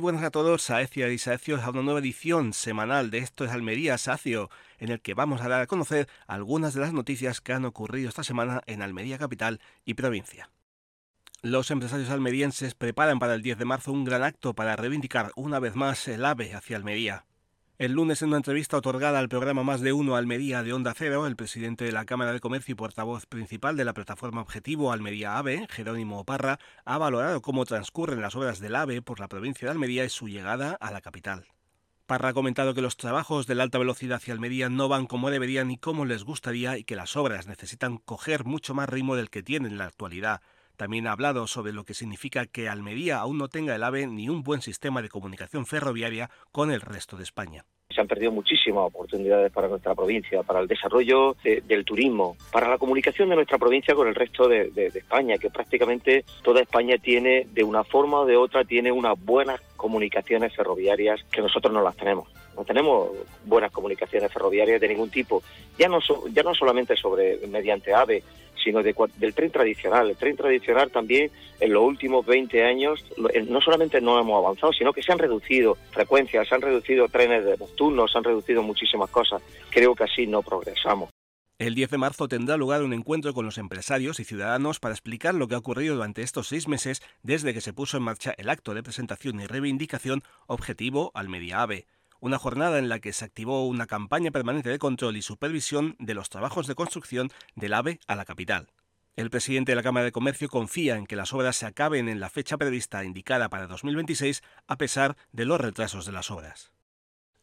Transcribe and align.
Buenas 0.00 0.24
a 0.24 0.30
todos, 0.30 0.62
Saecia 0.62 1.10
y 1.10 1.18
Saecios, 1.18 1.60
a 1.60 1.68
una 1.68 1.82
nueva 1.82 2.00
edición 2.00 2.54
semanal 2.54 3.10
de 3.10 3.18
Esto 3.18 3.44
es 3.44 3.50
Almería 3.50 3.98
Sacio, 3.98 4.48
en 4.78 4.88
el 4.88 5.02
que 5.02 5.12
vamos 5.12 5.42
a 5.42 5.48
dar 5.48 5.60
a 5.60 5.66
conocer 5.66 6.08
algunas 6.26 6.72
de 6.72 6.80
las 6.80 6.94
noticias 6.94 7.42
que 7.42 7.52
han 7.52 7.66
ocurrido 7.66 8.08
esta 8.08 8.24
semana 8.24 8.62
en 8.64 8.80
Almería 8.80 9.18
capital 9.18 9.60
y 9.84 9.92
provincia. 9.92 10.48
Los 11.42 11.70
empresarios 11.70 12.08
almerienses 12.08 12.74
preparan 12.74 13.18
para 13.18 13.34
el 13.34 13.42
10 13.42 13.58
de 13.58 13.64
marzo 13.66 13.92
un 13.92 14.04
gran 14.04 14.22
acto 14.22 14.54
para 14.54 14.74
reivindicar 14.74 15.32
una 15.36 15.58
vez 15.58 15.76
más 15.76 16.08
el 16.08 16.24
AVE 16.24 16.54
hacia 16.54 16.78
Almería. 16.78 17.26
El 17.80 17.92
lunes, 17.92 18.20
en 18.20 18.28
una 18.28 18.36
entrevista 18.36 18.76
otorgada 18.76 19.18
al 19.18 19.30
programa 19.30 19.62
Más 19.62 19.80
de 19.80 19.94
Uno 19.94 20.14
Almería 20.14 20.62
de 20.62 20.74
Onda 20.74 20.92
Cero, 20.94 21.26
el 21.26 21.34
presidente 21.34 21.86
de 21.86 21.92
la 21.92 22.04
Cámara 22.04 22.34
de 22.34 22.38
Comercio 22.38 22.72
y 22.72 22.74
portavoz 22.74 23.24
principal 23.24 23.74
de 23.74 23.86
la 23.86 23.94
plataforma 23.94 24.42
Objetivo 24.42 24.92
Almería 24.92 25.38
AVE, 25.38 25.66
Jerónimo 25.70 26.26
Parra, 26.26 26.58
ha 26.84 26.98
valorado 26.98 27.40
cómo 27.40 27.64
transcurren 27.64 28.20
las 28.20 28.36
obras 28.36 28.60
del 28.60 28.76
AVE 28.76 29.00
por 29.00 29.18
la 29.18 29.28
provincia 29.28 29.64
de 29.64 29.72
Almería 29.72 30.04
y 30.04 30.10
su 30.10 30.28
llegada 30.28 30.76
a 30.78 30.90
la 30.90 31.00
capital. 31.00 31.46
Parra 32.04 32.28
ha 32.28 32.34
comentado 32.34 32.74
que 32.74 32.82
los 32.82 32.98
trabajos 32.98 33.46
de 33.46 33.54
la 33.54 33.62
alta 33.62 33.78
velocidad 33.78 34.18
hacia 34.18 34.34
Almería 34.34 34.68
no 34.68 34.88
van 34.88 35.06
como 35.06 35.30
deberían 35.30 35.68
ni 35.68 35.78
como 35.78 36.04
les 36.04 36.24
gustaría 36.24 36.76
y 36.76 36.84
que 36.84 36.96
las 36.96 37.16
obras 37.16 37.46
necesitan 37.46 37.96
coger 37.96 38.44
mucho 38.44 38.74
más 38.74 38.90
ritmo 38.90 39.16
del 39.16 39.30
que 39.30 39.42
tienen 39.42 39.72
en 39.72 39.78
la 39.78 39.86
actualidad. 39.86 40.42
También 40.80 41.08
ha 41.08 41.12
hablado 41.12 41.46
sobre 41.46 41.74
lo 41.74 41.84
que 41.84 41.92
significa 41.92 42.46
que 42.46 42.70
Almería 42.70 43.18
aún 43.18 43.36
no 43.36 43.48
tenga 43.48 43.76
el 43.76 43.82
AVE 43.82 44.06
ni 44.06 44.30
un 44.30 44.42
buen 44.42 44.62
sistema 44.62 45.02
de 45.02 45.10
comunicación 45.10 45.66
ferroviaria 45.66 46.30
con 46.52 46.72
el 46.72 46.80
resto 46.80 47.18
de 47.18 47.22
España. 47.22 47.66
Se 47.90 48.00
han 48.00 48.08
perdido 48.08 48.32
muchísimas 48.32 48.86
oportunidades 48.86 49.52
para 49.52 49.68
nuestra 49.68 49.94
provincia, 49.94 50.42
para 50.42 50.60
el 50.60 50.68
desarrollo 50.68 51.36
del 51.44 51.84
turismo, 51.84 52.34
para 52.50 52.66
la 52.70 52.78
comunicación 52.78 53.28
de 53.28 53.34
nuestra 53.34 53.58
provincia 53.58 53.94
con 53.94 54.08
el 54.08 54.14
resto 54.14 54.48
de, 54.48 54.70
de, 54.70 54.86
España, 54.86 55.36
que 55.36 55.50
prácticamente 55.50 56.24
toda 56.42 56.62
España 56.62 56.96
tiene, 56.96 57.46
de 57.52 57.62
una 57.62 57.84
forma 57.84 58.20
o 58.20 58.24
de 58.24 58.38
otra, 58.38 58.64
tiene 58.64 58.90
unas 58.90 59.22
buenas 59.22 59.60
comunicaciones 59.80 60.54
ferroviarias 60.54 61.20
que 61.32 61.40
nosotros 61.40 61.72
no 61.72 61.80
las 61.80 61.96
tenemos. 61.96 62.28
No 62.54 62.64
tenemos 62.64 63.08
buenas 63.46 63.72
comunicaciones 63.72 64.30
ferroviarias 64.30 64.78
de 64.78 64.88
ningún 64.88 65.08
tipo, 65.08 65.42
ya 65.78 65.88
no, 65.88 66.00
ya 66.30 66.42
no 66.42 66.54
solamente 66.54 66.94
sobre 66.96 67.38
mediante 67.46 67.94
AVE, 67.94 68.22
sino 68.62 68.82
del 68.82 69.34
tren 69.34 69.50
tradicional. 69.50 70.10
El 70.10 70.16
tren 70.16 70.36
tradicional 70.36 70.90
también 70.90 71.30
en 71.60 71.72
los 71.72 71.82
últimos 71.82 72.26
20 72.26 72.62
años 72.62 73.02
eh, 73.32 73.42
no 73.48 73.62
solamente 73.62 74.02
no 74.02 74.20
hemos 74.20 74.44
avanzado, 74.44 74.74
sino 74.74 74.92
que 74.92 75.02
se 75.02 75.12
han 75.12 75.18
reducido 75.18 75.78
frecuencias, 75.92 76.46
se 76.46 76.54
han 76.54 76.60
reducido 76.60 77.08
trenes 77.08 77.42
de 77.42 77.56
nocturnos, 77.56 78.12
se 78.12 78.18
han 78.18 78.24
reducido 78.24 78.62
muchísimas 78.62 79.08
cosas. 79.08 79.40
Creo 79.70 79.94
que 79.94 80.04
así 80.04 80.26
no 80.26 80.42
progresamos. 80.42 81.08
El 81.60 81.74
10 81.74 81.90
de 81.90 81.98
marzo 81.98 82.26
tendrá 82.26 82.56
lugar 82.56 82.82
un 82.82 82.94
encuentro 82.94 83.34
con 83.34 83.44
los 83.44 83.58
empresarios 83.58 84.18
y 84.18 84.24
ciudadanos 84.24 84.80
para 84.80 84.94
explicar 84.94 85.34
lo 85.34 85.46
que 85.46 85.54
ha 85.54 85.58
ocurrido 85.58 85.94
durante 85.94 86.22
estos 86.22 86.48
seis 86.48 86.68
meses 86.68 87.02
desde 87.22 87.52
que 87.52 87.60
se 87.60 87.74
puso 87.74 87.98
en 87.98 88.02
marcha 88.02 88.34
el 88.38 88.48
acto 88.48 88.72
de 88.72 88.82
presentación 88.82 89.38
y 89.42 89.46
reivindicación 89.46 90.22
objetivo 90.46 91.12
al 91.12 91.28
Ave 91.52 91.86
una 92.18 92.38
jornada 92.38 92.78
en 92.78 92.88
la 92.88 92.98
que 93.00 93.12
se 93.12 93.26
activó 93.26 93.66
una 93.66 93.86
campaña 93.86 94.30
permanente 94.30 94.70
de 94.70 94.78
control 94.78 95.18
y 95.18 95.22
supervisión 95.22 95.96
de 95.98 96.14
los 96.14 96.30
trabajos 96.30 96.66
de 96.66 96.74
construcción 96.74 97.30
del 97.56 97.74
AVE 97.74 98.00
a 98.06 98.16
la 98.16 98.24
capital. 98.24 98.68
El 99.14 99.28
presidente 99.28 99.72
de 99.72 99.76
la 99.76 99.82
Cámara 99.82 100.04
de 100.04 100.12
Comercio 100.12 100.48
confía 100.48 100.96
en 100.96 101.06
que 101.06 101.16
las 101.16 101.34
obras 101.34 101.56
se 101.56 101.66
acaben 101.66 102.08
en 102.08 102.20
la 102.20 102.30
fecha 102.30 102.56
prevista 102.56 103.04
indicada 103.04 103.50
para 103.50 103.66
2026 103.66 104.42
a 104.66 104.78
pesar 104.78 105.14
de 105.32 105.44
los 105.44 105.60
retrasos 105.60 106.06
de 106.06 106.12
las 106.12 106.30
obras. 106.30 106.72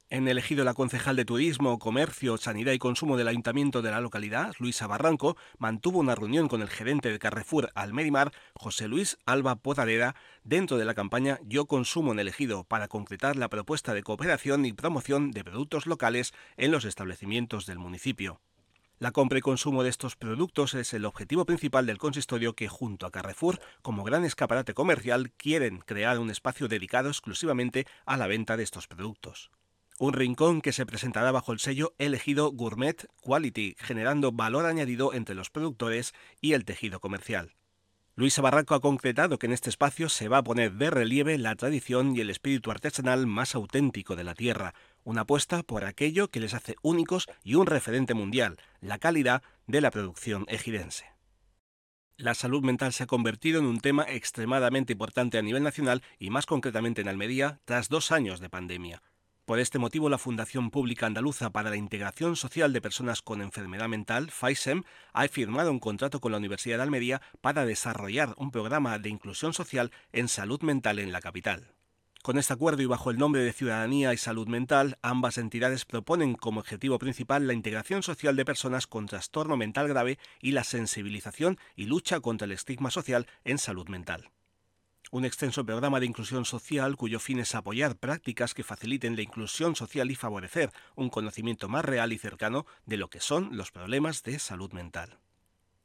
En 0.10 0.30
elegido 0.30 0.64
la 0.64 0.74
concejal 0.74 1.18
de 1.18 1.26
Turismo, 1.26 1.80
Comercio, 1.80 2.38
Sanidad 2.38 2.72
y 2.72 2.80
Consumo 2.80 3.18
del 3.18 3.28
Ayuntamiento 3.28 3.82
de 3.82 3.92
la 3.92 4.00
localidad, 4.00 4.54
Luisa 4.58 4.88
Barranco, 4.88 5.36
mantuvo 5.58 6.00
una 6.00 6.16
reunión 6.16 6.48
con 6.48 6.62
el 6.62 6.70
gerente 6.70 7.12
de 7.12 7.20
Carrefour 7.20 7.72
Almerimar, 7.76 8.32
José 8.54 8.88
Luis 8.88 9.18
Alba 9.26 9.58
Podadera, 9.58 10.16
dentro 10.46 10.78
de 10.78 10.86
la 10.86 10.94
campaña 10.94 11.40
Yo 11.44 11.66
Consumo 11.66 12.14
en 12.14 12.20
elegido 12.20 12.64
para 12.64 12.88
concretar 12.88 13.36
la 13.36 13.50
propuesta 13.50 13.94
de 13.94 14.02
cooperación 14.02 14.66
y 14.66 14.72
promoción 14.72 15.32
de 15.32 15.44
productos 15.44 15.86
locales 15.88 16.34
en 16.56 16.72
los 16.72 16.86
establecimientos 16.86 17.66
del 17.66 17.78
municipio. 17.78 18.40
La 19.00 19.12
compra 19.12 19.40
y 19.40 19.42
consumo 19.42 19.84
de 19.84 19.90
estos 19.90 20.16
productos 20.16 20.74
es 20.74 20.94
el 20.94 21.04
objetivo 21.04 21.44
principal 21.46 21.86
del 21.86 21.98
consistorio 21.98 22.56
que, 22.56 22.70
junto 22.70 23.06
a 23.06 23.12
Carrefour, 23.12 23.60
como 23.82 24.06
gran 24.06 24.24
escaparate 24.24 24.74
comercial, 24.74 25.34
quieren 25.34 25.80
crear 25.80 26.18
un 26.18 26.30
espacio 26.30 26.70
dedicado 26.70 27.10
exclusivamente 27.10 27.86
a 28.06 28.16
la 28.16 28.28
venta 28.28 28.56
de 28.56 28.64
estos 28.64 28.88
productos. 28.88 29.52
Un 30.00 30.14
rincón 30.14 30.62
que 30.62 30.74
se 30.74 30.86
presentará 30.86 31.32
bajo 31.32 31.52
el 31.52 31.60
sello 31.60 31.96
elegido 31.98 32.52
Gourmet 32.52 33.08
Quality, 33.20 33.76
generando 33.80 34.32
valor 34.32 34.68
añadido 34.68 35.12
entre 35.12 35.34
los 35.34 35.50
productores 35.50 36.14
y 36.40 36.54
el 36.54 36.66
tejido 36.66 37.00
comercial. 37.00 37.56
Luisa 38.14 38.44
Barranco 38.44 38.76
ha 38.76 38.80
concretado 38.80 39.40
que 39.40 39.48
en 39.48 39.54
este 39.54 39.72
espacio 39.72 40.08
se 40.10 40.28
va 40.28 40.40
a 40.40 40.44
poner 40.44 40.74
de 40.74 40.92
relieve 40.92 41.40
la 41.40 41.56
tradición 41.56 42.16
y 42.16 42.22
el 42.22 42.30
espíritu 42.30 42.70
artesanal 42.70 43.26
más 43.26 43.56
auténtico 43.56 44.16
de 44.16 44.24
la 44.24 44.36
tierra, 44.36 44.76
una 45.04 45.22
apuesta 45.22 45.64
por 45.64 45.84
aquello 45.84 46.30
que 46.30 46.40
les 46.42 46.54
hace 46.54 46.76
únicos 46.84 47.28
y 47.44 47.56
un 47.56 47.66
referente 47.66 48.14
mundial, 48.14 48.58
la 48.82 49.00
calidad 49.00 49.42
de 49.66 49.82
la 49.82 49.90
producción 49.90 50.46
ejidense. 50.48 51.06
La 52.18 52.36
salud 52.36 52.64
mental 52.64 52.94
se 52.94 53.04
ha 53.04 53.08
convertido 53.08 53.60
en 53.60 53.66
un 53.66 53.80
tema 53.80 54.04
extremadamente 54.08 54.94
importante 54.94 55.40
a 55.40 55.44
nivel 55.44 55.64
nacional 55.64 56.04
y 56.20 56.30
más 56.30 56.46
concretamente 56.46 57.02
en 57.02 57.08
Almería 57.08 57.62
tras 57.66 57.90
dos 57.90 58.12
años 58.12 58.40
de 58.40 58.50
pandemia. 58.50 59.02
Por 59.48 59.62
este 59.62 59.80
motivo, 59.80 60.10
la 60.10 60.18
Fundación 60.18 60.72
Pública 60.72 61.06
Andaluza 61.06 61.52
para 61.52 61.70
la 61.70 61.78
Integración 61.78 62.36
Social 62.36 62.74
de 62.74 62.82
Personas 62.82 63.22
con 63.22 63.42
Enfermedad 63.42 63.88
Mental, 63.88 64.30
FAISEM, 64.30 64.84
ha 65.14 65.26
firmado 65.30 65.72
un 65.72 65.80
contrato 65.80 66.20
con 66.20 66.34
la 66.34 66.38
Universidad 66.38 66.76
de 66.76 66.84
Almería 66.84 67.22
para 67.40 67.66
desarrollar 67.66 68.34
un 68.36 68.52
programa 68.52 69.00
de 69.00 69.08
inclusión 69.08 69.54
social 69.54 69.94
en 70.12 70.28
salud 70.28 70.62
mental 70.64 71.00
en 71.00 71.14
la 71.14 71.22
capital. 71.22 71.72
Con 72.24 72.38
este 72.38 72.52
acuerdo 72.52 72.82
y 72.82 72.88
bajo 72.88 73.10
el 73.10 73.18
nombre 73.18 73.42
de 73.42 73.54
Ciudadanía 73.54 74.14
y 74.14 74.18
Salud 74.18 74.50
Mental, 74.50 74.98
ambas 75.02 75.38
entidades 75.38 75.86
proponen 75.86 76.36
como 76.36 76.60
objetivo 76.60 77.00
principal 77.00 77.48
la 77.48 77.54
integración 77.54 78.04
social 78.04 78.36
de 78.36 78.44
personas 78.44 78.86
con 78.86 79.06
trastorno 79.06 79.56
mental 79.56 79.88
grave 79.88 80.20
y 80.42 80.52
la 80.52 80.66
sensibilización 80.66 81.58
y 81.74 81.86
lucha 81.86 82.20
contra 82.20 82.44
el 82.44 82.52
estigma 82.52 82.92
social 82.92 83.28
en 83.46 83.60
salud 83.60 83.88
mental 83.88 84.30
un 85.12 85.26
extenso 85.26 85.66
programa 85.66 86.00
de 86.00 86.06
inclusión 86.06 86.46
social 86.46 86.96
cuyo 86.98 87.20
fin 87.20 87.40
es 87.40 87.56
apoyar 87.56 87.96
prácticas 87.98 88.54
que 88.54 88.64
faciliten 88.64 89.16
la 89.16 89.22
inclusión 89.22 89.76
social 89.76 90.12
y 90.12 90.16
favorecer 90.16 90.72
un 90.96 91.10
conocimiento 91.10 91.70
más 91.70 91.86
real 91.86 92.14
y 92.14 92.18
cercano 92.18 92.66
de 92.86 92.98
lo 92.98 93.10
que 93.10 93.20
son 93.20 93.56
los 93.56 93.72
problemas 93.72 94.24
de 94.24 94.40
salud 94.40 94.72
mental. 94.74 95.20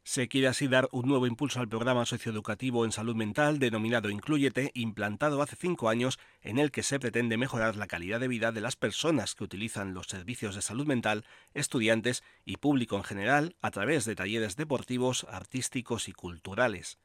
Se 0.04 0.26
quiere 0.26 0.48
así 0.48 0.66
dar 0.66 0.88
un 0.90 1.06
nuevo 1.06 1.28
impulso 1.28 1.60
al 1.60 1.68
programa 1.68 2.04
socioeducativo 2.04 2.84
en 2.84 2.90
salud 2.90 3.14
mental 3.14 3.60
denominado 3.60 4.10
Incluyete, 4.10 4.72
implantado 4.74 5.40
hace 5.40 5.54
cinco 5.54 5.88
años, 5.88 6.18
en 6.40 6.58
el 6.58 6.72
que 6.72 6.82
se 6.82 6.98
pretende 6.98 7.36
mejorar 7.36 7.76
la 7.76 7.86
calidad 7.86 8.18
de 8.18 8.26
vida 8.26 8.50
de 8.50 8.60
las 8.60 8.74
personas 8.74 9.36
que 9.36 9.44
utilizan 9.44 9.94
los 9.94 10.08
servicios 10.08 10.56
de 10.56 10.62
salud 10.62 10.88
mental, 10.88 11.24
estudiantes 11.54 12.24
y 12.44 12.56
público 12.56 12.96
en 12.96 13.04
general, 13.04 13.54
a 13.62 13.70
través 13.70 14.04
de 14.04 14.16
talleres 14.16 14.56
deportivos, 14.56 15.24
artísticos 15.30 16.08
y 16.08 16.12
culturales 16.12 16.98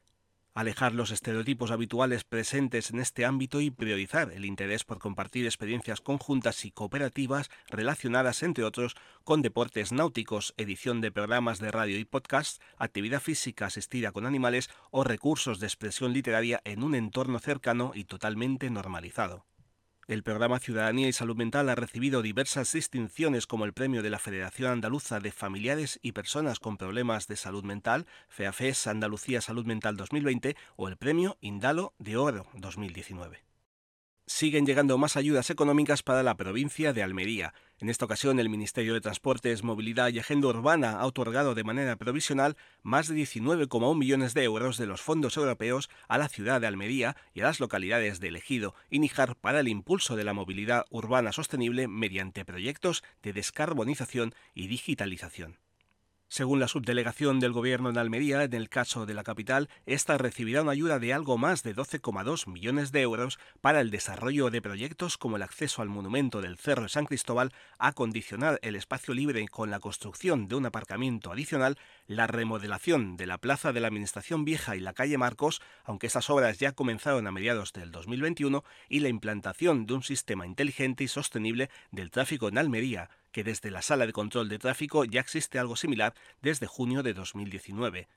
alejar 0.58 0.96
los 0.96 1.12
estereotipos 1.12 1.70
habituales 1.70 2.24
presentes 2.24 2.90
en 2.90 3.00
este 3.00 3.26
ámbito 3.26 3.62
y 3.62 3.70
priorizar 3.70 4.32
el 4.32 4.44
interés 4.44 4.84
por 4.84 4.98
compartir 4.98 5.46
experiencias 5.46 6.02
conjuntas 6.02 6.66
y 6.66 6.72
cooperativas 6.72 7.52
relacionadas, 7.70 8.42
entre 8.42 8.64
otros, 8.64 8.96
con 9.24 9.44
deportes 9.44 9.92
náuticos, 9.92 10.56
edición 10.58 11.00
de 11.00 11.12
programas 11.12 11.60
de 11.60 11.70
radio 11.70 12.00
y 12.00 12.06
podcast, 12.06 12.60
actividad 12.78 13.22
física 13.22 13.68
asistida 13.68 14.12
con 14.12 14.26
animales 14.26 14.72
o 14.90 15.04
recursos 15.04 15.60
de 15.60 15.68
expresión 15.68 16.12
literaria 16.12 16.60
en 16.64 16.82
un 16.82 16.96
entorno 16.96 17.38
cercano 17.38 17.92
y 17.94 18.06
totalmente 18.06 18.72
normalizado. 18.72 19.46
El 20.08 20.24
programa 20.24 20.60
Ciudadanía 20.60 21.10
y 21.10 21.12
Salud 21.12 21.36
Mental 21.36 21.68
ha 21.68 21.76
recibido 21.76 22.22
diversas 22.22 22.72
distinciones 22.72 23.46
como 23.46 23.66
el 23.66 23.74
premio 23.74 24.02
de 24.02 24.10
la 24.10 24.20
Federación 24.20 24.72
Andaluza 24.72 25.20
de 25.20 25.34
Familiares 25.34 26.00
y 26.02 26.14
Personas 26.14 26.62
con 26.62 26.78
Problemas 26.78 27.28
de 27.28 27.36
Salud 27.36 27.66
Mental, 27.66 28.08
FEAFES 28.30 28.88
Andalucía 28.88 29.42
Salud 29.42 29.66
Mental 29.66 29.98
2020 29.98 30.56
o 30.78 30.88
el 30.88 30.96
premio 30.96 31.36
Indalo 31.42 31.94
de 32.00 32.16
Oro 32.16 32.48
2019 32.54 33.47
siguen 34.28 34.66
llegando 34.66 34.98
más 34.98 35.18
ayudas 35.18 35.50
económicas 35.50 36.04
para 36.04 36.22
la 36.22 36.36
provincia 36.36 36.94
de 36.94 37.02
Almería. 37.02 37.54
En 37.80 37.90
esta 37.90 38.06
ocasión, 38.06 38.40
el 38.40 38.50
Ministerio 38.50 38.94
de 38.94 39.02
Transportes, 39.02 39.64
Movilidad 39.64 40.10
y 40.10 40.20
Agenda 40.20 40.50
Urbana 40.50 41.00
ha 41.00 41.06
otorgado 41.06 41.56
de 41.56 41.64
manera 41.64 41.96
provisional 41.96 42.58
más 42.84 43.08
de 43.08 43.16
19,1 43.16 43.98
millones 43.98 44.34
de 44.34 44.44
euros 44.44 44.78
de 44.78 44.86
los 44.86 45.02
fondos 45.02 45.38
europeos 45.38 45.90
a 46.08 46.18
la 46.18 46.28
ciudad 46.28 46.62
de 46.62 46.68
Almería 46.68 47.16
y 47.34 47.42
a 47.42 47.46
las 47.46 47.60
localidades 47.60 48.20
de 48.20 48.28
Ejido 48.28 48.76
y 48.90 49.00
Níjar 49.00 49.36
para 49.36 49.62
el 49.62 49.68
impulso 49.68 50.16
de 50.16 50.24
la 50.24 50.34
movilidad 50.34 50.86
urbana 50.90 51.32
sostenible 51.32 51.88
mediante 51.88 52.46
proyectos 52.46 53.04
de 53.24 53.34
descarbonización 53.34 54.36
y 54.54 54.68
digitalización. 54.68 55.58
Según 56.30 56.60
la 56.60 56.68
subdelegación 56.68 57.40
del 57.40 57.54
Gobierno 57.54 57.90
en 57.90 57.98
Almería, 57.98 58.44
en 58.44 58.54
el 58.54 58.68
caso 58.68 59.06
de 59.06 59.14
la 59.14 59.24
capital, 59.24 59.70
esta 59.86 60.18
recibirá 60.18 60.62
una 60.62 60.74
ayuda 60.74 61.00
de 61.00 61.14
algo 61.14 61.38
más 61.38 61.64
de 61.64 61.74
12,2 61.74 62.48
millones 62.48 62.92
de 62.92 63.02
euros 63.02 63.40
para 63.62 63.80
el 63.80 63.92
desarrollo 63.92 64.50
de 64.50 64.62
proyectos 64.62 65.18
como 65.18 65.38
el 65.38 65.42
acceso 65.42 65.82
al 65.82 65.88
monumento 65.88 66.42
del 66.42 66.58
Cerro 66.58 66.84
de 66.84 66.90
San 66.90 67.06
Cristóbal, 67.06 67.54
acondicionar 67.80 68.60
el 68.62 68.76
espacio 68.76 69.14
libre 69.14 69.48
con 69.48 69.72
la 69.72 69.80
construcción 69.80 70.50
de 70.50 70.56
un 70.56 70.66
aparcamiento 70.66 71.32
adicional, 71.32 71.78
la 72.08 72.28
remodelación 72.28 73.16
de 73.16 73.26
la 73.26 73.38
Plaza 73.38 73.72
de 73.72 73.80
la 73.80 73.88
Administración 73.88 74.44
Vieja 74.44 74.76
y 74.76 74.82
la 74.82 74.92
calle 74.92 75.18
Marcos, 75.18 75.62
aunque 75.86 76.08
esas 76.08 76.30
obras 76.30 76.60
ya 76.60 76.74
comenzaron 76.74 77.26
a 77.28 77.32
mediados 77.32 77.72
del 77.72 77.92
2021, 77.92 78.66
y 78.90 79.00
la 79.00 79.08
implantación 79.08 79.86
de 79.86 79.94
un 79.94 80.04
sistema 80.04 80.46
inteligente 80.46 81.06
y 81.06 81.08
sostenible 81.08 81.70
del 81.92 82.12
tráfico 82.12 82.50
en 82.50 82.58
Almería, 82.58 83.10
que 83.32 83.44
desde 83.44 83.72
la 83.72 83.82
Sala 83.82 84.06
de 84.06 84.14
Control 84.14 84.50
de 84.50 84.60
Tráfico 84.60 85.06
ya 85.06 85.22
existe 85.22 85.60
algo 85.60 85.76
similar 85.76 86.14
desde 86.42 86.68
junio 86.68 87.04
de 87.04 87.14
2019. 87.14 88.08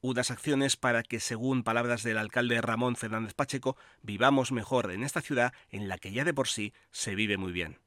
Unas 0.00 0.30
acciones 0.30 0.76
para 0.76 1.02
que, 1.02 1.18
según 1.18 1.64
palabras 1.64 2.04
del 2.04 2.18
alcalde 2.18 2.60
Ramón 2.60 2.94
Fernández 2.94 3.34
Pacheco, 3.34 3.76
vivamos 4.02 4.52
mejor 4.52 4.92
en 4.92 5.02
esta 5.02 5.20
ciudad 5.20 5.52
en 5.70 5.88
la 5.88 5.98
que 5.98 6.12
ya 6.12 6.24
de 6.24 6.34
por 6.34 6.46
sí 6.46 6.72
se 6.92 7.16
vive 7.16 7.36
muy 7.36 7.50
bien. 7.50 7.78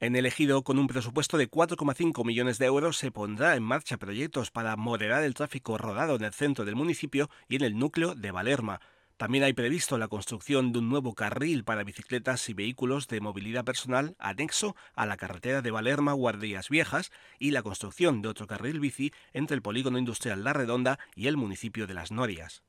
En 0.00 0.16
el 0.16 0.26
ejido, 0.26 0.62
con 0.64 0.78
un 0.78 0.86
presupuesto 0.86 1.38
de 1.38 1.50
4,5 1.50 2.26
millones 2.26 2.58
de 2.58 2.66
euros, 2.66 2.98
se 2.98 3.10
pondrá 3.10 3.56
en 3.56 3.62
marcha 3.62 3.96
proyectos 3.96 4.50
para 4.50 4.76
moderar 4.76 5.22
el 5.22 5.32
tráfico 5.32 5.78
rodado 5.78 6.16
en 6.16 6.24
el 6.24 6.34
centro 6.34 6.66
del 6.66 6.76
municipio 6.76 7.30
y 7.48 7.56
en 7.56 7.62
el 7.62 7.78
núcleo 7.78 8.14
de 8.14 8.30
Valerma, 8.30 8.80
también 9.16 9.44
hay 9.44 9.52
previsto 9.52 9.96
la 9.96 10.08
construcción 10.08 10.72
de 10.72 10.80
un 10.80 10.88
nuevo 10.88 11.14
carril 11.14 11.62
para 11.62 11.84
bicicletas 11.84 12.48
y 12.48 12.54
vehículos 12.54 13.06
de 13.06 13.20
movilidad 13.20 13.64
personal 13.64 14.16
anexo 14.18 14.74
a 14.94 15.06
la 15.06 15.16
carretera 15.16 15.62
de 15.62 15.70
Valerma 15.70 16.12
Guardias 16.14 16.68
Viejas 16.68 17.12
y 17.38 17.52
la 17.52 17.62
construcción 17.62 18.22
de 18.22 18.28
otro 18.28 18.48
carril 18.48 18.80
bici 18.80 19.12
entre 19.32 19.54
el 19.54 19.62
polígono 19.62 19.98
industrial 19.98 20.42
La 20.42 20.52
Redonda 20.52 20.98
y 21.14 21.28
el 21.28 21.36
municipio 21.36 21.86
de 21.86 21.94
Las 21.94 22.10
Norias. 22.10 22.64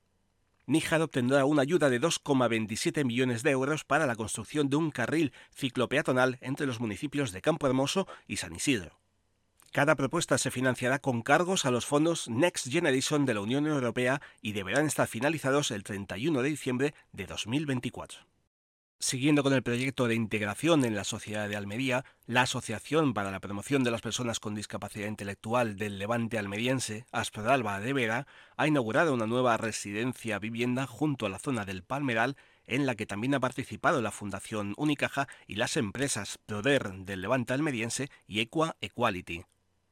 Níjar 0.68 1.01
obtendrá 1.01 1.45
una 1.45 1.63
ayuda 1.63 1.89
de 1.89 2.00
2,27 2.00 3.06
millones 3.06 3.41
de 3.41 3.51
euros 3.51 3.83
para 3.83 4.06
la 4.06 4.15
construcción 4.15 4.69
de 4.69 4.75
un 4.75 4.91
carril 4.91 5.33
ciclopeatonal 5.51 6.38
entre 6.41 6.68
los 6.68 6.80
municipios 6.80 7.31
de 7.31 7.41
Campo 7.41 7.65
Hermoso 7.65 8.07
y 8.27 8.38
San 8.38 8.56
Isidro. 8.56 9.00
Cada 9.75 9.95
propuesta 9.95 10.38
se 10.38 10.51
financiará 10.51 11.00
con 11.00 11.22
cargos 11.22 11.66
a 11.66 11.69
los 11.69 11.86
fondos 11.86 12.30
Next 12.30 12.72
Generation 12.72 13.25
de 13.25 13.33
la 13.33 13.42
Unión 13.42 13.68
Europea 13.68 14.22
y 14.42 14.54
deberán 14.54 14.86
estar 14.86 15.06
finalizados 15.06 15.69
el 15.69 15.83
31 15.83 16.42
de 16.42 16.50
diciembre 16.50 16.94
de 17.12 17.25
2024. 17.25 18.19
Siguiendo 19.00 19.44
con 19.44 19.51
el 19.51 19.63
proyecto 19.63 20.07
de 20.07 20.16
integración 20.16 20.86
en 20.86 20.95
la 20.95 21.04
sociedad 21.04 21.50
de 21.50 21.57
Almería, 21.57 22.06
la 22.25 22.44
Asociación 22.44 23.13
para 23.13 23.31
la 23.31 23.42
Promoción 23.42 23.83
de 23.83 23.92
las 23.92 24.00
Personas 24.00 24.39
con 24.39 24.56
Discapacidad 24.56 25.10
Intelectual 25.10 25.75
del 25.75 26.00
Levante 26.00 26.38
Almeriense, 26.38 27.06
Asprodalba 27.12 27.81
de 27.81 27.92
Vera, 27.92 28.27
ha 28.56 28.68
inaugurado 28.68 29.13
una 29.13 29.27
nueva 29.27 29.57
residencia 29.57 30.39
vivienda 30.39 30.88
junto 30.88 31.25
a 31.25 31.30
la 31.30 31.38
zona 31.38 31.66
del 31.66 31.83
Palmeral, 31.83 32.38
en 32.66 32.86
la 32.86 32.95
que 32.95 33.06
también 33.06 33.36
ha 33.36 33.42
participado 33.42 34.01
la 34.01 34.12
Fundación 34.12 34.74
Unicaja 34.77 35.27
y 35.48 35.56
las 35.56 35.75
empresas 35.75 36.39
Proder 36.45 36.94
del 37.00 37.19
Levante 37.19 37.51
Almeriense 37.51 38.10
y 38.25 38.39
Equa 38.39 38.77
Equality. 38.80 39.44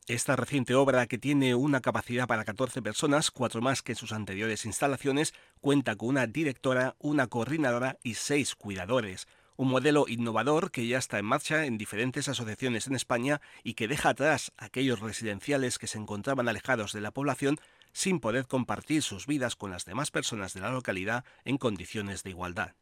Esta 0.08 0.36
reciente 0.36 0.76
obra, 0.76 1.08
que 1.08 1.18
tiene 1.18 1.56
una 1.56 1.80
capacidad 1.80 2.28
para 2.28 2.44
14 2.44 2.82
personas, 2.82 3.32
cuatro 3.32 3.62
más 3.62 3.82
que 3.82 3.96
sus 3.96 4.12
anteriores 4.12 4.66
instalaciones, 4.66 5.34
cuenta 5.62 5.96
con 5.96 6.10
una 6.10 6.28
directora, 6.28 6.98
una 7.00 7.28
coordinadora 7.28 7.98
y 8.04 8.16
seis 8.16 8.54
cuidadores. 8.56 9.28
Un 9.56 9.70
modelo 9.70 10.04
innovador 10.10 10.72
que 10.72 10.86
ya 10.88 10.98
está 10.98 11.20
en 11.20 11.26
marcha 11.26 11.66
en 11.66 11.78
diferentes 11.78 12.28
asociaciones 12.28 12.88
en 12.88 12.96
España 12.96 13.40
y 13.64 13.76
que 13.76 13.88
deja 13.88 14.10
atrás 14.10 14.52
aquellos 14.58 15.00
residenciales 15.00 15.80
que 15.80 15.88
se 15.88 16.00
encontraban 16.00 16.50
alejados 16.50 16.92
de 16.92 17.00
la 17.00 17.12
población 17.12 17.58
sin 17.94 18.20
poder 18.20 18.46
compartir 18.46 19.04
sus 19.04 19.26
vidas 19.26 19.56
con 19.56 19.72
las 19.72 19.86
demás 19.86 20.12
personas 20.12 20.54
de 20.54 20.60
la 20.60 20.72
localidad 20.72 21.24
en 21.46 21.58
condiciones 21.58 22.24
de 22.24 22.32
igualdad. 22.32 22.74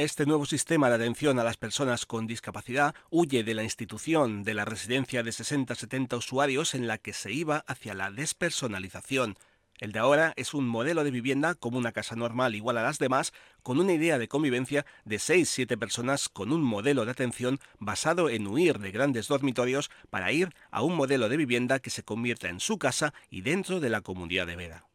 Este 0.00 0.24
nuevo 0.24 0.46
sistema 0.46 0.88
de 0.88 0.94
atención 0.94 1.38
a 1.38 1.44
las 1.44 1.58
personas 1.58 2.06
con 2.06 2.26
discapacidad 2.26 2.94
huye 3.10 3.44
de 3.44 3.52
la 3.52 3.64
institución 3.64 4.44
de 4.44 4.54
la 4.54 4.64
residencia 4.64 5.22
de 5.22 5.30
60-70 5.30 6.16
usuarios 6.16 6.74
en 6.74 6.86
la 6.86 6.96
que 6.96 7.12
se 7.12 7.32
iba 7.32 7.64
hacia 7.66 7.92
la 7.92 8.10
despersonalización. 8.10 9.36
El 9.78 9.92
de 9.92 9.98
ahora 9.98 10.32
es 10.36 10.54
un 10.54 10.66
modelo 10.66 11.04
de 11.04 11.10
vivienda 11.10 11.54
como 11.54 11.76
una 11.76 11.92
casa 11.92 12.16
normal 12.16 12.54
igual 12.54 12.78
a 12.78 12.82
las 12.82 12.98
demás, 12.98 13.34
con 13.62 13.78
una 13.78 13.92
idea 13.92 14.16
de 14.16 14.26
convivencia 14.26 14.86
de 15.04 15.16
6-7 15.16 15.78
personas 15.78 16.30
con 16.30 16.50
un 16.50 16.62
modelo 16.62 17.04
de 17.04 17.10
atención 17.10 17.60
basado 17.78 18.30
en 18.30 18.46
huir 18.46 18.78
de 18.78 18.92
grandes 18.92 19.28
dormitorios 19.28 19.90
para 20.08 20.32
ir 20.32 20.48
a 20.70 20.80
un 20.80 20.96
modelo 20.96 21.28
de 21.28 21.36
vivienda 21.36 21.78
que 21.78 21.90
se 21.90 22.04
convierta 22.04 22.48
en 22.48 22.60
su 22.60 22.78
casa 22.78 23.12
y 23.28 23.42
dentro 23.42 23.80
de 23.80 23.90
la 23.90 24.00
comunidad 24.00 24.46
de 24.46 24.56
Vera. 24.56 24.86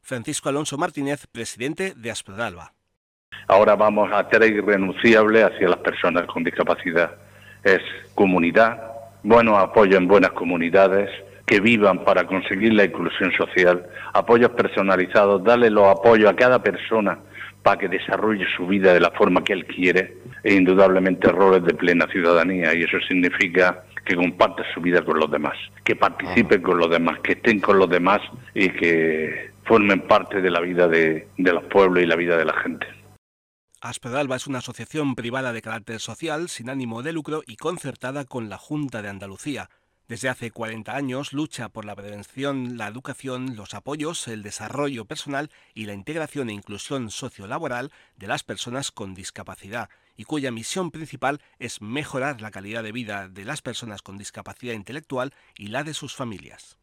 Francisco 0.00 0.48
Alonso 0.48 0.78
Martínez, 0.78 1.26
presidente 1.30 1.92
de 1.94 2.10
Asprodalba. 2.10 2.75
Ahora 3.48 3.76
vamos 3.76 4.10
a 4.12 4.28
ser 4.28 4.42
irrenunciable 4.44 5.42
hacia 5.42 5.68
las 5.68 5.78
personas 5.78 6.26
con 6.26 6.44
discapacidad. 6.44 7.12
Es 7.62 7.80
comunidad, 8.14 8.82
buenos 9.22 9.58
apoyos 9.58 9.96
en 9.96 10.08
buenas 10.08 10.32
comunidades, 10.32 11.10
que 11.46 11.60
vivan 11.60 12.04
para 12.04 12.24
conseguir 12.24 12.74
la 12.74 12.84
inclusión 12.84 13.32
social, 13.32 13.86
apoyos 14.12 14.50
personalizados, 14.50 15.44
darle 15.44 15.70
los 15.70 15.86
apoyos 15.86 16.30
a 16.30 16.34
cada 16.34 16.60
persona 16.60 17.18
para 17.62 17.78
que 17.78 17.88
desarrolle 17.88 18.44
su 18.56 18.66
vida 18.66 18.92
de 18.92 19.00
la 19.00 19.10
forma 19.12 19.42
que 19.44 19.52
él 19.52 19.64
quiere 19.64 20.14
e 20.42 20.54
indudablemente 20.54 21.28
roles 21.30 21.64
de 21.64 21.74
plena 21.74 22.06
ciudadanía 22.08 22.74
y 22.74 22.82
eso 22.82 22.98
significa 23.08 23.84
que 24.04 24.14
comparte 24.14 24.62
su 24.72 24.80
vida 24.80 25.02
con 25.02 25.18
los 25.18 25.30
demás, 25.30 25.56
que 25.82 25.96
participen 25.96 26.62
con 26.62 26.78
los 26.78 26.90
demás, 26.90 27.18
que 27.20 27.32
estén 27.32 27.60
con 27.60 27.78
los 27.78 27.90
demás 27.90 28.20
y 28.54 28.68
que 28.68 29.50
formen 29.64 30.00
parte 30.02 30.40
de 30.40 30.50
la 30.50 30.60
vida 30.60 30.86
de 30.86 31.26
los 31.36 31.64
pueblos 31.64 32.02
y 32.02 32.06
la 32.06 32.14
vida 32.14 32.36
de 32.36 32.44
la 32.44 32.54
gente. 32.54 32.86
Aspedalba 33.88 34.34
es 34.34 34.48
una 34.48 34.58
asociación 34.58 35.14
privada 35.14 35.52
de 35.52 35.62
carácter 35.62 36.00
social, 36.00 36.48
sin 36.48 36.70
ánimo 36.70 37.04
de 37.04 37.12
lucro 37.12 37.44
y 37.46 37.56
concertada 37.56 38.24
con 38.24 38.48
la 38.48 38.58
Junta 38.58 39.00
de 39.00 39.08
Andalucía. 39.08 39.70
Desde 40.08 40.28
hace 40.28 40.50
40 40.50 40.96
años 40.96 41.32
lucha 41.32 41.68
por 41.68 41.84
la 41.84 41.94
prevención, 41.94 42.78
la 42.78 42.88
educación, 42.88 43.54
los 43.54 43.74
apoyos, 43.74 44.26
el 44.26 44.42
desarrollo 44.42 45.04
personal 45.04 45.52
y 45.72 45.86
la 45.86 45.94
integración 45.94 46.50
e 46.50 46.54
inclusión 46.54 47.12
sociolaboral 47.12 47.92
de 48.16 48.26
las 48.26 48.42
personas 48.42 48.90
con 48.90 49.14
discapacidad, 49.14 49.88
y 50.16 50.24
cuya 50.24 50.50
misión 50.50 50.90
principal 50.90 51.40
es 51.60 51.80
mejorar 51.80 52.40
la 52.40 52.50
calidad 52.50 52.82
de 52.82 52.90
vida 52.90 53.28
de 53.28 53.44
las 53.44 53.62
personas 53.62 54.02
con 54.02 54.18
discapacidad 54.18 54.74
intelectual 54.74 55.32
y 55.56 55.68
la 55.68 55.84
de 55.84 55.94
sus 55.94 56.16
familias. 56.16 56.76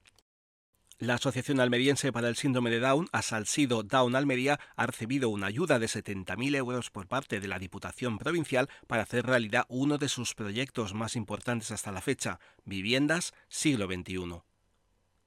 La 1.04 1.16
Asociación 1.16 1.60
Almeriense 1.60 2.14
para 2.14 2.30
el 2.30 2.38
Síndrome 2.38 2.70
de 2.70 2.80
Down, 2.80 3.10
Asalsido 3.12 3.84
Down 3.84 4.16
Almería, 4.16 4.58
ha 4.78 4.86
recibido 4.86 5.28
una 5.28 5.48
ayuda 5.48 5.78
de 5.78 5.88
70.000 5.88 6.56
euros 6.56 6.92
por 6.92 7.10
parte 7.10 7.42
de 7.42 7.48
la 7.50 7.60
Diputación 7.60 8.18
Provincial 8.18 8.70
para 8.88 9.04
hacer 9.04 9.26
realidad 9.26 9.66
uno 9.68 9.98
de 9.98 10.08
sus 10.08 10.34
proyectos 10.34 10.94
más 10.94 11.18
importantes 11.18 11.72
hasta 11.72 11.92
la 11.92 12.00
fecha, 12.00 12.40
Viviendas 12.64 13.34
Siglo 13.50 13.88
XXI. 13.88 14.44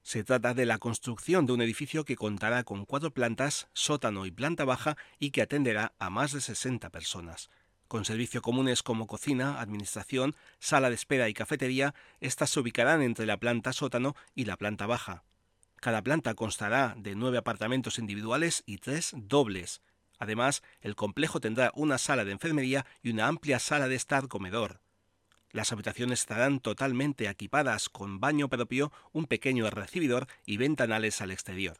Se 0.01 0.23
trata 0.23 0.55
de 0.55 0.65
la 0.65 0.79
construcción 0.79 1.45
de 1.45 1.53
un 1.53 1.61
edificio 1.61 2.05
que 2.05 2.15
contará 2.15 2.63
con 2.63 2.85
cuatro 2.85 3.11
plantas, 3.11 3.67
sótano 3.73 4.25
y 4.25 4.31
planta 4.31 4.65
baja 4.65 4.97
y 5.19 5.29
que 5.29 5.43
atenderá 5.43 5.93
a 5.99 6.09
más 6.09 6.31
de 6.31 6.41
60 6.41 6.89
personas. 6.89 7.51
Con 7.87 8.03
servicios 8.03 8.41
comunes 8.41 8.81
como 8.81 9.05
cocina, 9.05 9.61
administración, 9.61 10.35
sala 10.57 10.89
de 10.89 10.95
espera 10.95 11.29
y 11.29 11.35
cafetería, 11.35 11.93
estas 12.19 12.49
se 12.49 12.61
ubicarán 12.61 13.03
entre 13.03 13.27
la 13.27 13.37
planta 13.37 13.73
sótano 13.73 14.15
y 14.33 14.45
la 14.45 14.57
planta 14.57 14.87
baja. 14.87 15.26
Cada 15.79 16.01
planta 16.01 16.33
constará 16.33 16.95
de 16.97 17.15
nueve 17.15 17.37
apartamentos 17.37 17.99
individuales 17.99 18.63
y 18.65 18.77
tres 18.77 19.11
dobles. 19.15 19.81
Además, 20.19 20.63
el 20.81 20.95
complejo 20.95 21.39
tendrá 21.39 21.71
una 21.75 21.97
sala 21.97 22.25
de 22.25 22.31
enfermería 22.31 22.85
y 23.03 23.11
una 23.11 23.27
amplia 23.27 23.59
sala 23.59 23.87
de 23.87 23.95
estar 23.95 24.27
comedor. 24.27 24.81
Las 25.51 25.71
habitaciones 25.71 26.19
estarán 26.21 26.59
totalmente 26.59 27.29
equipadas 27.29 27.89
con 27.89 28.19
baño 28.19 28.49
propio, 28.49 28.91
un 29.13 29.25
pequeño 29.25 29.69
recibidor 29.69 30.27
y 30.45 30.57
ventanales 30.57 31.21
al 31.21 31.31
exterior. 31.31 31.77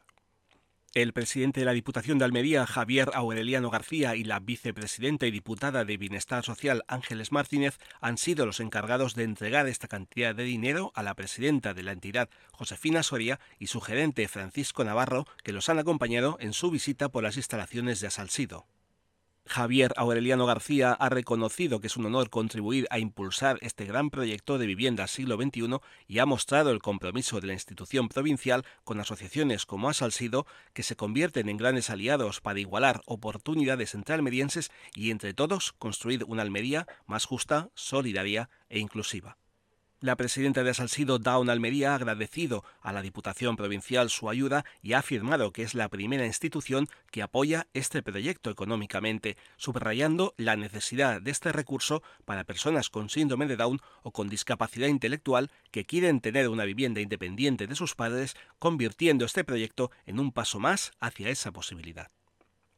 El 0.94 1.12
presidente 1.12 1.60
de 1.60 1.66
la 1.66 1.74
Diputación 1.74 2.16
de 2.16 2.24
Almería, 2.24 2.66
Javier 2.66 3.10
Aureliano 3.12 3.68
García, 3.68 4.16
y 4.16 4.24
la 4.24 4.40
vicepresidenta 4.40 5.26
y 5.26 5.30
diputada 5.30 5.84
de 5.84 5.98
Bienestar 5.98 6.42
Social, 6.42 6.82
Ángeles 6.88 7.30
Martínez, 7.30 7.78
han 8.00 8.16
sido 8.16 8.46
los 8.46 8.58
encargados 8.58 9.14
de 9.14 9.24
entregar 9.24 9.68
esta 9.68 9.86
cantidad 9.86 10.34
de 10.34 10.44
dinero 10.44 10.90
a 10.94 11.02
la 11.02 11.14
presidenta 11.14 11.74
de 11.74 11.82
la 11.82 11.92
entidad, 11.92 12.30
Josefina 12.52 13.02
Soria, 13.02 13.38
y 13.58 13.66
su 13.66 13.82
gerente, 13.82 14.26
Francisco 14.28 14.82
Navarro, 14.82 15.26
que 15.44 15.52
los 15.52 15.68
han 15.68 15.78
acompañado 15.78 16.38
en 16.40 16.54
su 16.54 16.70
visita 16.70 17.10
por 17.10 17.22
las 17.22 17.36
instalaciones 17.36 18.00
de 18.00 18.06
Asalsido. 18.06 18.66
Javier 19.48 19.94
Aureliano 19.96 20.44
García 20.44 20.92
ha 20.92 21.08
reconocido 21.08 21.80
que 21.80 21.86
es 21.86 21.96
un 21.96 22.04
honor 22.04 22.28
contribuir 22.28 22.86
a 22.90 22.98
impulsar 22.98 23.58
este 23.62 23.86
gran 23.86 24.10
proyecto 24.10 24.58
de 24.58 24.66
vivienda 24.66 25.06
siglo 25.06 25.36
XXI 25.36 25.78
y 26.06 26.18
ha 26.18 26.26
mostrado 26.26 26.70
el 26.70 26.80
compromiso 26.80 27.40
de 27.40 27.46
la 27.46 27.54
institución 27.54 28.08
provincial 28.08 28.64
con 28.84 29.00
asociaciones 29.00 29.64
como 29.64 29.88
Asalsido 29.88 30.46
que 30.74 30.82
se 30.82 30.96
convierten 30.96 31.48
en 31.48 31.56
grandes 31.56 31.88
aliados 31.88 32.42
para 32.42 32.60
igualar 32.60 33.00
oportunidades 33.06 33.94
entre 33.94 34.14
almerienses 34.14 34.70
y 34.94 35.10
entre 35.10 35.32
todos 35.32 35.72
construir 35.72 36.24
una 36.24 36.42
Almería 36.42 36.86
más 37.06 37.24
justa, 37.24 37.70
solidaria 37.74 38.50
e 38.68 38.78
inclusiva. 38.78 39.38
La 40.00 40.14
presidenta 40.14 40.62
de 40.62 40.74
Salsido, 40.74 41.18
Down 41.18 41.50
Almería, 41.50 41.90
ha 41.90 41.96
agradecido 41.96 42.62
a 42.82 42.92
la 42.92 43.02
Diputación 43.02 43.56
Provincial 43.56 44.10
su 44.10 44.30
ayuda 44.30 44.64
y 44.80 44.92
ha 44.92 45.00
afirmado 45.00 45.52
que 45.52 45.64
es 45.64 45.74
la 45.74 45.88
primera 45.88 46.24
institución 46.24 46.86
que 47.10 47.20
apoya 47.20 47.66
este 47.74 48.00
proyecto 48.00 48.48
económicamente, 48.48 49.36
subrayando 49.56 50.34
la 50.36 50.54
necesidad 50.54 51.20
de 51.20 51.32
este 51.32 51.50
recurso 51.50 52.04
para 52.24 52.44
personas 52.44 52.90
con 52.90 53.10
síndrome 53.10 53.48
de 53.48 53.56
Down 53.56 53.80
o 54.04 54.12
con 54.12 54.28
discapacidad 54.28 54.86
intelectual 54.86 55.50
que 55.72 55.84
quieren 55.84 56.20
tener 56.20 56.48
una 56.48 56.64
vivienda 56.64 57.00
independiente 57.00 57.66
de 57.66 57.74
sus 57.74 57.96
padres, 57.96 58.36
convirtiendo 58.60 59.24
este 59.24 59.42
proyecto 59.42 59.90
en 60.06 60.20
un 60.20 60.30
paso 60.30 60.60
más 60.60 60.92
hacia 61.00 61.28
esa 61.28 61.50
posibilidad. 61.50 62.08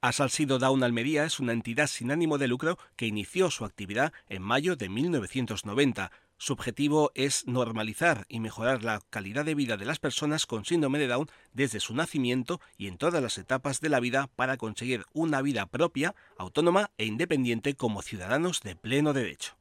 Asalsido 0.00 0.58
Down 0.58 0.82
Almería 0.82 1.26
es 1.26 1.38
una 1.38 1.52
entidad 1.52 1.86
sin 1.86 2.10
ánimo 2.10 2.38
de 2.38 2.48
lucro 2.48 2.78
que 2.96 3.04
inició 3.06 3.50
su 3.50 3.66
actividad 3.66 4.14
en 4.30 4.40
mayo 4.40 4.74
de 4.74 4.88
1990 4.88 6.10
su 6.40 6.54
objetivo 6.54 7.12
es 7.14 7.46
normalizar 7.46 8.24
y 8.30 8.40
mejorar 8.40 8.82
la 8.82 9.02
calidad 9.10 9.44
de 9.44 9.54
vida 9.54 9.76
de 9.76 9.84
las 9.84 9.98
personas 9.98 10.46
con 10.46 10.64
síndrome 10.64 10.98
de 10.98 11.06
Down 11.06 11.28
desde 11.52 11.80
su 11.80 11.94
nacimiento 11.94 12.62
y 12.78 12.86
en 12.86 12.96
todas 12.96 13.22
las 13.22 13.36
etapas 13.36 13.82
de 13.82 13.90
la 13.90 14.00
vida 14.00 14.30
para 14.36 14.56
conseguir 14.56 15.04
una 15.12 15.42
vida 15.42 15.66
propia, 15.66 16.14
autónoma 16.38 16.92
e 16.96 17.04
independiente 17.04 17.74
como 17.74 18.00
ciudadanos 18.00 18.62
de 18.62 18.74
pleno 18.74 19.12
derecho. 19.12 19.58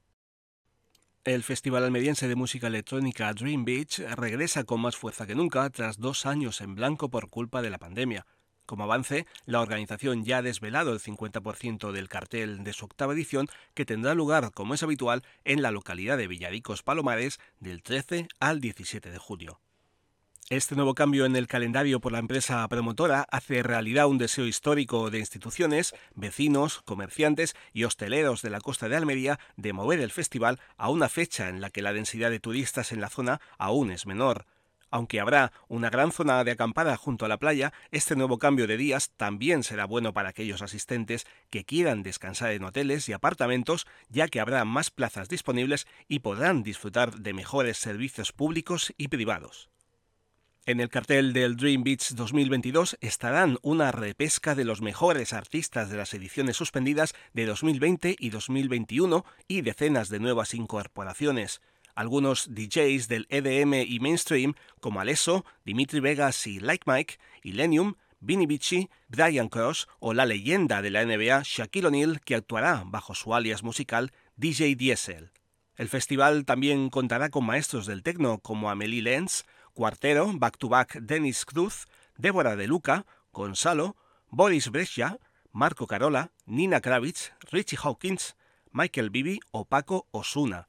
El 1.25 1.43
Festival 1.43 1.83
Almeriense 1.83 2.29
de 2.29 2.35
Música 2.35 2.67
Electrónica 2.67 3.33
Dream 3.33 3.65
Beach 3.65 3.99
regresa 4.15 4.63
con 4.63 4.79
más 4.79 4.95
fuerza 4.95 5.27
que 5.27 5.35
nunca 5.35 5.69
tras 5.71 5.99
dos 5.99 6.25
años 6.25 6.61
en 6.61 6.75
blanco 6.75 7.09
por 7.09 7.29
culpa 7.29 7.61
de 7.61 7.71
la 7.71 7.77
pandemia. 7.77 8.25
Como 8.69 8.83
avance, 8.83 9.25
la 9.47 9.61
organización 9.61 10.23
ya 10.23 10.37
ha 10.37 10.41
desvelado 10.43 10.93
el 10.93 10.99
50% 10.99 11.91
del 11.91 12.07
cartel 12.07 12.63
de 12.63 12.71
su 12.71 12.85
octava 12.85 13.13
edición, 13.13 13.47
que 13.73 13.83
tendrá 13.83 14.13
lugar, 14.13 14.51
como 14.51 14.75
es 14.75 14.83
habitual, 14.83 15.23
en 15.43 15.63
la 15.63 15.71
localidad 15.71 16.19
de 16.19 16.27
Villaricos 16.27 16.83
Palomares 16.83 17.39
del 17.59 17.81
13 17.81 18.27
al 18.39 18.61
17 18.61 19.09
de 19.09 19.17
julio. 19.17 19.59
Este 20.51 20.75
nuevo 20.75 20.93
cambio 20.93 21.25
en 21.25 21.35
el 21.35 21.47
calendario 21.47 21.99
por 21.99 22.11
la 22.11 22.19
empresa 22.19 22.67
promotora 22.67 23.25
hace 23.31 23.63
realidad 23.63 24.05
un 24.05 24.19
deseo 24.19 24.45
histórico 24.45 25.09
de 25.09 25.17
instituciones, 25.17 25.95
vecinos, 26.13 26.83
comerciantes 26.85 27.55
y 27.73 27.85
hosteleros 27.85 28.43
de 28.43 28.51
la 28.51 28.61
costa 28.61 28.87
de 28.87 28.97
Almería 28.97 29.39
de 29.57 29.73
mover 29.73 29.99
el 29.99 30.11
festival 30.11 30.59
a 30.77 30.91
una 30.91 31.09
fecha 31.09 31.49
en 31.49 31.59
la 31.59 31.71
que 31.71 31.81
la 31.81 31.91
densidad 31.91 32.29
de 32.29 32.39
turistas 32.39 32.91
en 32.91 33.01
la 33.01 33.09
zona 33.09 33.41
aún 33.57 33.89
es 33.89 34.05
menor. 34.05 34.45
Aunque 34.91 35.19
habrá 35.19 35.51
una 35.67 35.89
gran 35.89 36.11
zona 36.11 36.43
de 36.43 36.51
acampada 36.51 36.97
junto 36.97 37.25
a 37.25 37.27
la 37.27 37.37
playa, 37.37 37.73
este 37.91 38.15
nuevo 38.15 38.39
cambio 38.39 38.67
de 38.67 38.77
días 38.77 39.11
también 39.17 39.63
será 39.63 39.85
bueno 39.85 40.13
para 40.13 40.29
aquellos 40.29 40.61
asistentes 40.61 41.27
que 41.49 41.65
quieran 41.65 42.03
descansar 42.03 42.51
en 42.51 42.63
hoteles 42.63 43.07
y 43.07 43.13
apartamentos, 43.13 43.85
ya 44.09 44.27
que 44.27 44.39
habrá 44.39 44.65
más 44.65 44.89
plazas 44.89 45.29
disponibles 45.29 45.87
y 46.07 46.19
podrán 46.19 46.63
disfrutar 46.63 47.15
de 47.19 47.33
mejores 47.33 47.77
servicios 47.77 48.31
públicos 48.31 48.93
y 48.97 49.09
privados. 49.09 49.69
En 50.65 50.79
el 50.79 50.89
cartel 50.89 51.33
del 51.33 51.55
Dream 51.55 51.83
Beach 51.83 52.13
2022 52.13 52.97
estarán 53.01 53.57
una 53.63 53.91
repesca 53.91 54.53
de 54.53 54.65
los 54.65 54.81
mejores 54.81 55.33
artistas 55.33 55.89
de 55.89 55.97
las 55.97 56.13
ediciones 56.13 56.57
suspendidas 56.57 57.15
de 57.33 57.47
2020 57.47 58.15
y 58.19 58.29
2021 58.29 59.25
y 59.47 59.61
decenas 59.61 60.09
de 60.09 60.19
nuevas 60.19 60.53
incorporaciones. 60.53 61.61
Algunos 61.99 62.47
DJs 62.55 63.09
del 63.09 63.27
EDM 63.29 63.73
y 63.85 63.99
mainstream, 63.99 64.53
como 64.79 65.01
Alesso, 65.01 65.43
Dimitri 65.65 65.99
Vegas 65.99 66.47
y 66.47 66.61
Like 66.61 66.89
Mike, 66.89 67.15
Illenium, 67.43 67.95
Vinny 68.21 68.45
Vici, 68.45 68.89
Brian 69.09 69.49
Cross 69.49 69.89
o 69.99 70.13
la 70.13 70.25
leyenda 70.25 70.81
de 70.81 70.91
la 70.91 71.03
NBA 71.03 71.41
Shaquille 71.43 71.87
O'Neal, 71.87 72.21
que 72.21 72.35
actuará 72.35 72.83
bajo 72.85 73.15
su 73.15 73.35
alias 73.35 73.63
musical 73.63 74.13
DJ 74.37 74.77
Diesel. 74.77 75.31
El 75.75 75.89
festival 75.89 76.45
también 76.45 76.89
contará 76.89 77.27
con 77.27 77.45
maestros 77.45 77.85
del 77.85 78.01
techno 78.01 78.37
como 78.37 78.69
Amelie 78.69 79.01
Lenz, 79.01 79.43
Cuartero, 79.73 80.31
Back 80.33 80.57
to 80.57 80.69
Back 80.69 81.01
Dennis 81.01 81.43
Cruz, 81.43 81.85
Débora 82.15 82.55
De 82.55 82.67
Luca, 82.67 83.05
Gonzalo, 83.33 83.97
Boris 84.29 84.69
Brescia, 84.69 85.19
Marco 85.51 85.85
Carola, 85.85 86.31
Nina 86.45 86.79
Kravitz, 86.79 87.33
Richie 87.51 87.77
Hawkins, 87.83 88.37
Michael 88.71 89.09
Bibi 89.09 89.41
o 89.51 89.65
Paco 89.65 90.07
Osuna 90.11 90.65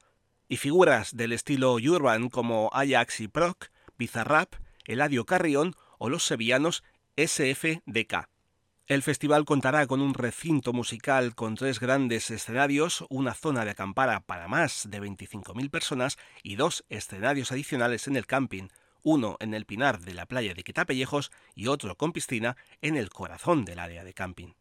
y 0.50 0.56
figuras 0.56 1.16
del 1.16 1.32
estilo 1.32 1.74
urban 1.74 2.28
como 2.28 2.70
Ajax 2.72 3.20
y 3.20 3.28
Proc, 3.28 3.68
Bizarrap, 3.96 4.54
Eladio 4.84 5.24
Carrión 5.24 5.76
o 5.98 6.08
los 6.08 6.24
sevillanos 6.24 6.82
SFDK. 7.16 8.28
El 8.88 9.02
festival 9.02 9.44
contará 9.44 9.86
con 9.86 10.00
un 10.00 10.12
recinto 10.12 10.72
musical 10.72 11.36
con 11.36 11.54
tres 11.54 11.78
grandes 11.78 12.32
escenarios, 12.32 13.04
una 13.10 13.34
zona 13.34 13.64
de 13.64 13.70
acampara 13.70 14.18
para 14.18 14.48
más 14.48 14.88
de 14.90 15.00
25.000 15.00 15.70
personas 15.70 16.18
y 16.42 16.56
dos 16.56 16.84
escenarios 16.88 17.52
adicionales 17.52 18.08
en 18.08 18.16
el 18.16 18.26
camping, 18.26 18.66
uno 19.04 19.36
en 19.38 19.54
el 19.54 19.66
pinar 19.66 20.00
de 20.00 20.14
la 20.14 20.26
playa 20.26 20.52
de 20.52 20.64
Quitapellejos 20.64 21.30
y 21.54 21.68
otro 21.68 21.96
con 21.96 22.12
piscina 22.12 22.56
en 22.82 22.96
el 22.96 23.10
corazón 23.10 23.64
del 23.64 23.78
área 23.78 24.02
de 24.02 24.14
camping. 24.14 24.54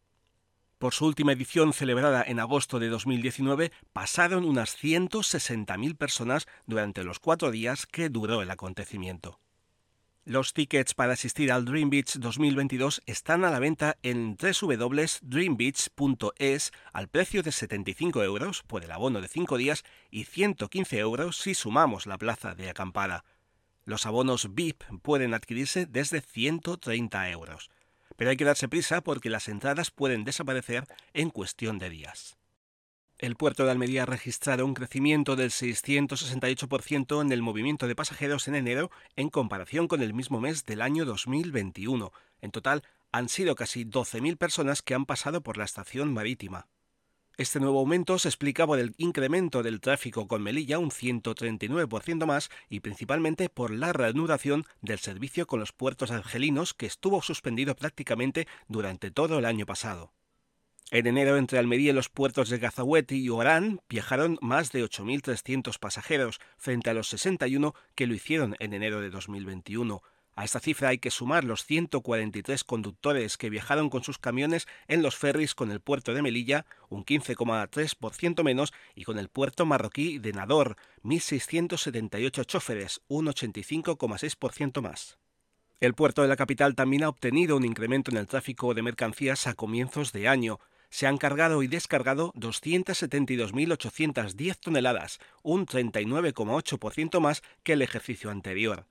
Por 0.80 0.94
su 0.94 1.04
última 1.04 1.32
edición 1.32 1.74
celebrada 1.74 2.24
en 2.26 2.40
agosto 2.40 2.78
de 2.78 2.88
2019, 2.88 3.70
pasaron 3.92 4.46
unas 4.46 4.82
160.000 4.82 5.94
personas 5.94 6.48
durante 6.64 7.04
los 7.04 7.18
cuatro 7.18 7.50
días 7.50 7.84
que 7.84 8.08
duró 8.08 8.40
el 8.40 8.50
acontecimiento. 8.50 9.38
Los 10.24 10.54
tickets 10.54 10.94
para 10.94 11.12
asistir 11.12 11.52
al 11.52 11.66
Dream 11.66 11.90
Beach 11.90 12.16
2022 12.16 13.02
están 13.04 13.44
a 13.44 13.50
la 13.50 13.58
venta 13.58 13.98
en 14.02 14.38
www.dreambeach.es 14.38 16.72
al 16.94 17.08
precio 17.08 17.42
de 17.42 17.52
75 17.52 18.24
euros 18.24 18.62
por 18.62 18.82
el 18.82 18.90
abono 18.90 19.20
de 19.20 19.28
5 19.28 19.58
días 19.58 19.84
y 20.10 20.24
115 20.24 20.98
euros 20.98 21.36
si 21.36 21.52
sumamos 21.52 22.06
la 22.06 22.16
plaza 22.16 22.54
de 22.54 22.70
acampada. 22.70 23.26
Los 23.84 24.06
abonos 24.06 24.54
VIP 24.54 24.82
pueden 25.02 25.34
adquirirse 25.34 25.84
desde 25.84 26.22
130 26.22 27.28
euros 27.28 27.70
pero 28.20 28.28
hay 28.28 28.36
que 28.36 28.44
darse 28.44 28.68
prisa 28.68 29.00
porque 29.00 29.30
las 29.30 29.48
entradas 29.48 29.90
pueden 29.90 30.24
desaparecer 30.24 30.84
en 31.14 31.30
cuestión 31.30 31.78
de 31.78 31.88
días. 31.88 32.36
El 33.16 33.34
puerto 33.34 33.64
de 33.64 33.70
Almería 33.70 34.02
ha 34.02 34.06
registrado 34.06 34.66
un 34.66 34.74
crecimiento 34.74 35.36
del 35.36 35.48
668% 35.48 37.22
en 37.22 37.32
el 37.32 37.40
movimiento 37.40 37.88
de 37.88 37.96
pasajeros 37.96 38.46
en 38.46 38.56
enero 38.56 38.90
en 39.16 39.30
comparación 39.30 39.88
con 39.88 40.02
el 40.02 40.12
mismo 40.12 40.38
mes 40.38 40.66
del 40.66 40.82
año 40.82 41.06
2021. 41.06 42.12
En 42.42 42.50
total, 42.50 42.82
han 43.10 43.30
sido 43.30 43.54
casi 43.54 43.86
12.000 43.86 44.36
personas 44.36 44.82
que 44.82 44.92
han 44.92 45.06
pasado 45.06 45.42
por 45.42 45.56
la 45.56 45.64
estación 45.64 46.12
marítima. 46.12 46.66
Este 47.40 47.58
nuevo 47.58 47.78
aumento 47.78 48.18
se 48.18 48.28
explica 48.28 48.66
por 48.66 48.78
el 48.78 48.92
incremento 48.98 49.62
del 49.62 49.80
tráfico 49.80 50.28
con 50.28 50.42
Melilla, 50.42 50.78
un 50.78 50.90
139% 50.90 52.26
más, 52.26 52.50
y 52.68 52.80
principalmente 52.80 53.48
por 53.48 53.70
la 53.70 53.94
reanudación 53.94 54.66
del 54.82 54.98
servicio 54.98 55.46
con 55.46 55.58
los 55.58 55.72
puertos 55.72 56.10
argelinos 56.10 56.74
que 56.74 56.84
estuvo 56.84 57.22
suspendido 57.22 57.74
prácticamente 57.76 58.46
durante 58.68 59.10
todo 59.10 59.38
el 59.38 59.46
año 59.46 59.64
pasado. 59.64 60.12
En 60.90 61.06
enero, 61.06 61.38
entre 61.38 61.58
Almería 61.58 61.92
y 61.92 61.94
los 61.94 62.10
puertos 62.10 62.50
de 62.50 62.58
Gazahuete 62.58 63.14
y 63.14 63.30
Orán 63.30 63.80
viajaron 63.88 64.36
más 64.42 64.70
de 64.70 64.84
8.300 64.84 65.78
pasajeros, 65.78 66.40
frente 66.58 66.90
a 66.90 66.94
los 66.94 67.08
61 67.08 67.74
que 67.94 68.06
lo 68.06 68.12
hicieron 68.12 68.54
en 68.58 68.74
enero 68.74 69.00
de 69.00 69.08
2021. 69.08 70.02
A 70.40 70.44
esta 70.44 70.58
cifra 70.58 70.88
hay 70.88 70.96
que 70.96 71.10
sumar 71.10 71.44
los 71.44 71.66
143 71.66 72.64
conductores 72.64 73.36
que 73.36 73.50
viajaron 73.50 73.90
con 73.90 74.02
sus 74.02 74.16
camiones 74.16 74.66
en 74.88 75.02
los 75.02 75.14
ferries 75.14 75.54
con 75.54 75.70
el 75.70 75.80
puerto 75.80 76.14
de 76.14 76.22
Melilla, 76.22 76.64
un 76.88 77.04
15,3% 77.04 78.42
menos, 78.42 78.72
y 78.94 79.04
con 79.04 79.18
el 79.18 79.28
puerto 79.28 79.66
marroquí 79.66 80.18
de 80.18 80.32
Nador, 80.32 80.78
1.678 81.04 82.46
choferes, 82.46 83.02
un 83.06 83.26
85,6% 83.26 84.80
más. 84.80 85.18
El 85.78 85.92
puerto 85.92 86.22
de 86.22 86.28
la 86.28 86.36
capital 86.36 86.74
también 86.74 87.04
ha 87.04 87.10
obtenido 87.10 87.58
un 87.58 87.66
incremento 87.66 88.10
en 88.10 88.16
el 88.16 88.26
tráfico 88.26 88.72
de 88.72 88.80
mercancías 88.80 89.46
a 89.46 89.52
comienzos 89.52 90.10
de 90.12 90.26
año. 90.26 90.58
Se 90.88 91.06
han 91.06 91.18
cargado 91.18 91.62
y 91.62 91.66
descargado 91.66 92.32
272.810 92.32 94.56
toneladas, 94.58 95.18
un 95.42 95.66
39,8% 95.66 97.20
más 97.20 97.42
que 97.62 97.74
el 97.74 97.82
ejercicio 97.82 98.30
anterior. 98.30 98.86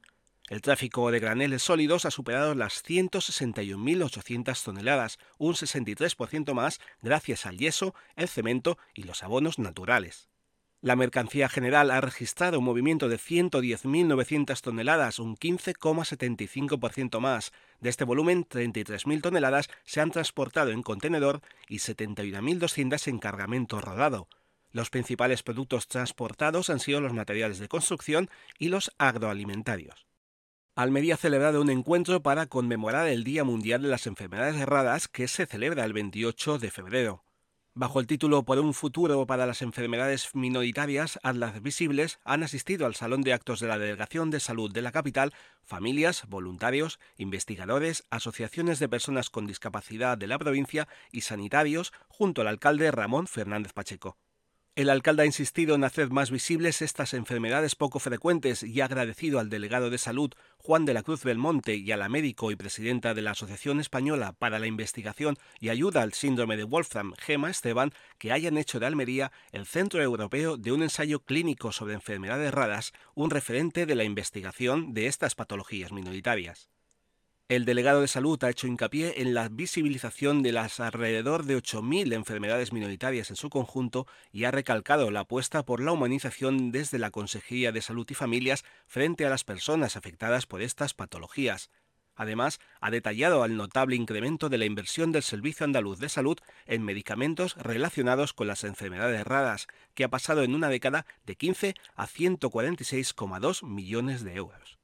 El 0.50 0.62
tráfico 0.62 1.12
de 1.12 1.20
graneles 1.20 1.62
sólidos 1.62 2.06
ha 2.06 2.12
superado 2.12 2.56
las 2.56 2.84
161.800 2.84 4.64
toneladas, 4.64 5.20
un 5.38 5.54
63% 5.54 6.54
más 6.56 6.82
gracias 7.04 7.46
al 7.46 7.60
yeso, 7.60 7.94
el 8.16 8.28
cemento 8.28 8.80
y 8.96 9.04
los 9.04 9.22
abonos 9.22 9.60
naturales. 9.60 10.28
La 10.82 10.96
mercancía 10.96 11.50
general 11.50 11.92
ha 11.92 12.02
registrado 12.02 12.58
un 12.58 12.66
movimiento 12.66 13.10
de 13.10 13.18
110.900 13.18 14.60
toneladas, 14.62 15.20
un 15.20 15.38
15,75% 15.38 17.20
más. 17.20 17.52
De 17.80 17.92
este 17.92 18.04
volumen, 18.04 18.44
33.000 18.44 19.22
toneladas 19.22 19.70
se 19.84 20.02
han 20.02 20.10
transportado 20.10 20.72
en 20.72 20.82
contenedor 20.82 21.42
y 21.68 21.76
71.200 21.76 23.08
en 23.08 23.20
cargamento 23.20 23.82
rodado. 23.82 24.28
Los 24.72 24.90
principales 24.90 25.44
productos 25.44 25.88
transportados 25.88 26.72
han 26.72 26.80
sido 26.80 27.02
los 27.02 27.14
materiales 27.14 27.60
de 27.60 27.68
construcción 27.68 28.32
y 28.58 28.70
los 28.70 28.92
agroalimentarios. 28.98 30.09
Almería 30.80 31.16
ha 31.16 31.18
celebrado 31.18 31.62
un 31.62 31.70
encuentro 31.70 32.22
para 32.22 32.46
conmemorar 32.46 33.10
el 33.10 33.26
Día 33.26 33.44
Mundial 33.44 33.82
de 33.82 33.90
las 33.90 34.08
Enfermedades 34.08 34.66
Raras 34.66 35.10
que 35.10 35.28
se 35.28 35.46
celebra 35.46 35.84
el 35.84 35.92
28 35.92 36.58
de 36.58 36.72
febrero. 36.72 37.26
Bajo 37.74 38.00
el 38.00 38.08
título 38.08 38.44
Por 38.44 38.60
un 38.60 38.74
futuro 38.74 39.28
para 39.28 39.46
las 39.46 39.62
enfermedades 39.62 40.34
minoritarias, 40.36 41.20
Atlas 41.22 41.62
Visibles 41.62 42.20
han 42.24 42.44
asistido 42.44 42.86
al 42.86 42.96
Salón 42.96 43.24
de 43.24 43.34
Actos 43.34 43.60
de 43.60 43.68
la 43.68 43.78
Delegación 43.78 44.32
de 44.32 44.40
Salud 44.40 44.72
de 44.72 44.82
la 44.82 44.94
capital 44.94 45.34
familias, 45.64 46.24
voluntarios, 46.30 46.98
investigadores, 47.18 48.06
asociaciones 48.10 48.80
de 48.80 48.88
personas 48.88 49.30
con 49.30 49.48
discapacidad 49.48 50.18
de 50.18 50.28
la 50.28 50.40
provincia 50.40 50.88
y 51.12 51.22
sanitarios 51.22 51.92
junto 52.08 52.40
al 52.40 52.48
alcalde 52.48 52.90
Ramón 52.90 53.28
Fernández 53.28 53.74
Pacheco. 53.74 54.18
El 54.80 54.90
alcalde 54.90 55.24
ha 55.24 55.26
insistido 55.26 55.76
en 55.76 55.84
hacer 55.84 56.10
más 56.10 56.32
visibles 56.32 56.82
estas 56.82 57.14
enfermedades 57.14 57.76
poco 57.76 58.00
frecuentes 58.00 58.64
y 58.64 58.80
ha 58.80 58.86
agradecido 58.86 59.40
al 59.40 59.50
delegado 59.50 59.90
de 59.90 59.98
salud 59.98 60.32
Juan 60.58 60.86
de 60.86 60.94
la 60.94 61.04
Cruz 61.04 61.26
Belmonte 61.26 61.76
y 61.76 61.92
a 61.92 61.98
la 61.98 62.08
médico 62.08 62.50
y 62.50 62.56
presidenta 62.56 63.14
de 63.14 63.22
la 63.22 63.32
Asociación 63.32 63.82
Española 63.82 64.32
para 64.32 64.58
la 64.58 64.68
Investigación 64.68 65.36
y 65.60 65.68
Ayuda 65.68 66.02
al 66.02 66.14
Síndrome 66.14 66.56
de 66.56 66.64
Wolfram, 66.64 67.12
Gema 67.18 67.50
Esteban, 67.50 67.92
que 68.18 68.32
hayan 68.32 68.58
hecho 68.58 68.80
de 68.80 68.86
Almería 68.86 69.34
el 69.52 69.66
centro 69.66 70.02
europeo 70.02 70.56
de 70.56 70.72
un 70.72 70.82
ensayo 70.82 71.26
clínico 71.26 71.74
sobre 71.74 71.96
enfermedades 71.96 72.54
raras, 72.54 72.94
un 73.16 73.32
referente 73.32 73.86
de 73.86 73.96
la 73.96 74.06
investigación 74.06 74.94
de 74.94 75.08
estas 75.08 75.36
patologías 75.36 75.92
minoritarias. 75.92 76.70
El 77.50 77.66
delegado 77.66 78.02
de 78.02 78.08
salud 78.08 78.38
ha 78.44 78.52
hecho 78.52 78.68
hincapié 78.68 79.24
en 79.24 79.34
la 79.34 79.50
visibilización 79.50 80.44
de 80.44 80.52
las 80.52 80.80
alrededor 80.80 81.46
de 81.46 81.58
8.000 81.58 82.14
enfermedades 82.14 82.72
minoritarias 82.72 83.32
en 83.32 83.38
su 83.38 83.50
conjunto 83.50 84.06
y 84.32 84.44
ha 84.44 84.52
recalcado 84.52 85.10
la 85.10 85.22
apuesta 85.22 85.66
por 85.66 85.82
la 85.82 85.92
humanización 85.92 86.72
desde 86.72 87.00
la 87.00 87.10
Consejería 87.10 87.72
de 87.72 87.82
Salud 87.82 88.06
y 88.08 88.14
Familias 88.14 88.66
frente 88.86 89.26
a 89.26 89.32
las 89.32 89.44
personas 89.44 89.98
afectadas 89.98 90.46
por 90.46 90.62
estas 90.62 90.94
patologías. 90.94 91.72
Además, 92.14 92.60
ha 92.82 92.92
detallado 92.92 93.44
el 93.44 93.58
notable 93.58 93.96
incremento 93.96 94.50
de 94.50 94.60
la 94.60 94.66
inversión 94.66 95.12
del 95.12 95.24
Servicio 95.24 95.64
Andaluz 95.64 95.98
de 95.98 96.10
Salud 96.10 96.38
en 96.68 96.84
medicamentos 96.84 97.56
relacionados 97.56 98.34
con 98.34 98.46
las 98.46 98.64
enfermedades 98.64 99.26
raras, 99.26 99.66
que 99.96 100.04
ha 100.04 100.10
pasado 100.10 100.44
en 100.44 100.54
una 100.54 100.70
década 100.70 101.08
de 101.26 101.36
15 101.36 101.74
a 101.96 102.06
146,2 102.06 103.66
millones 103.66 104.24
de 104.24 104.36
euros. 104.36 104.79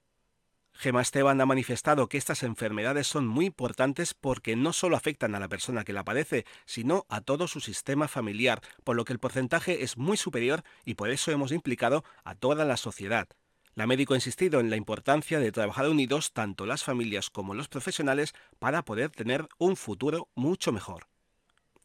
Gema 0.77 1.01
Esteban 1.01 1.39
ha 1.39 1.46
manifestado 1.46 2.10
que 2.10 2.17
estas 2.17 2.44
enfermedades 2.44 3.08
son 3.08 3.25
muy 3.25 3.46
importantes 3.46 4.13
porque 4.13 4.58
no 4.58 4.74
solo 4.74 4.98
afectan 4.98 5.34
a 5.34 5.39
la 5.39 5.48
persona 5.48 5.86
que 5.86 5.94
la 5.94 6.03
padece, 6.03 6.46
sino 6.65 7.05
a 7.10 7.22
todo 7.22 7.48
su 7.48 7.62
sistema 7.62 8.10
familiar, 8.10 8.62
por 8.84 8.98
lo 8.98 9.05
que 9.05 9.13
el 9.13 9.20
porcentaje 9.20 9.84
es 9.84 9.98
muy 9.98 10.17
superior 10.17 10.63
y 10.84 10.96
por 10.96 11.10
eso 11.10 11.32
hemos 11.32 11.53
implicado 11.53 12.03
a 12.25 12.36
toda 12.36 12.65
la 12.65 12.75
sociedad. 12.75 13.29
La 13.74 13.88
médico 13.88 14.13
ha 14.13 14.17
insistido 14.17 14.60
en 14.60 14.70
la 14.70 14.75
importancia 14.75 15.39
de 15.39 15.51
trabajar 15.51 15.89
unidos 15.89 16.34
tanto 16.34 16.65
las 16.65 16.84
familias 16.84 17.29
como 17.29 17.53
los 17.53 17.70
profesionales 17.70 18.34
para 18.60 18.84
poder 18.84 19.12
tener 19.12 19.48
un 19.58 19.77
futuro 19.77 20.29
mucho 20.36 20.72
mejor. 20.72 21.08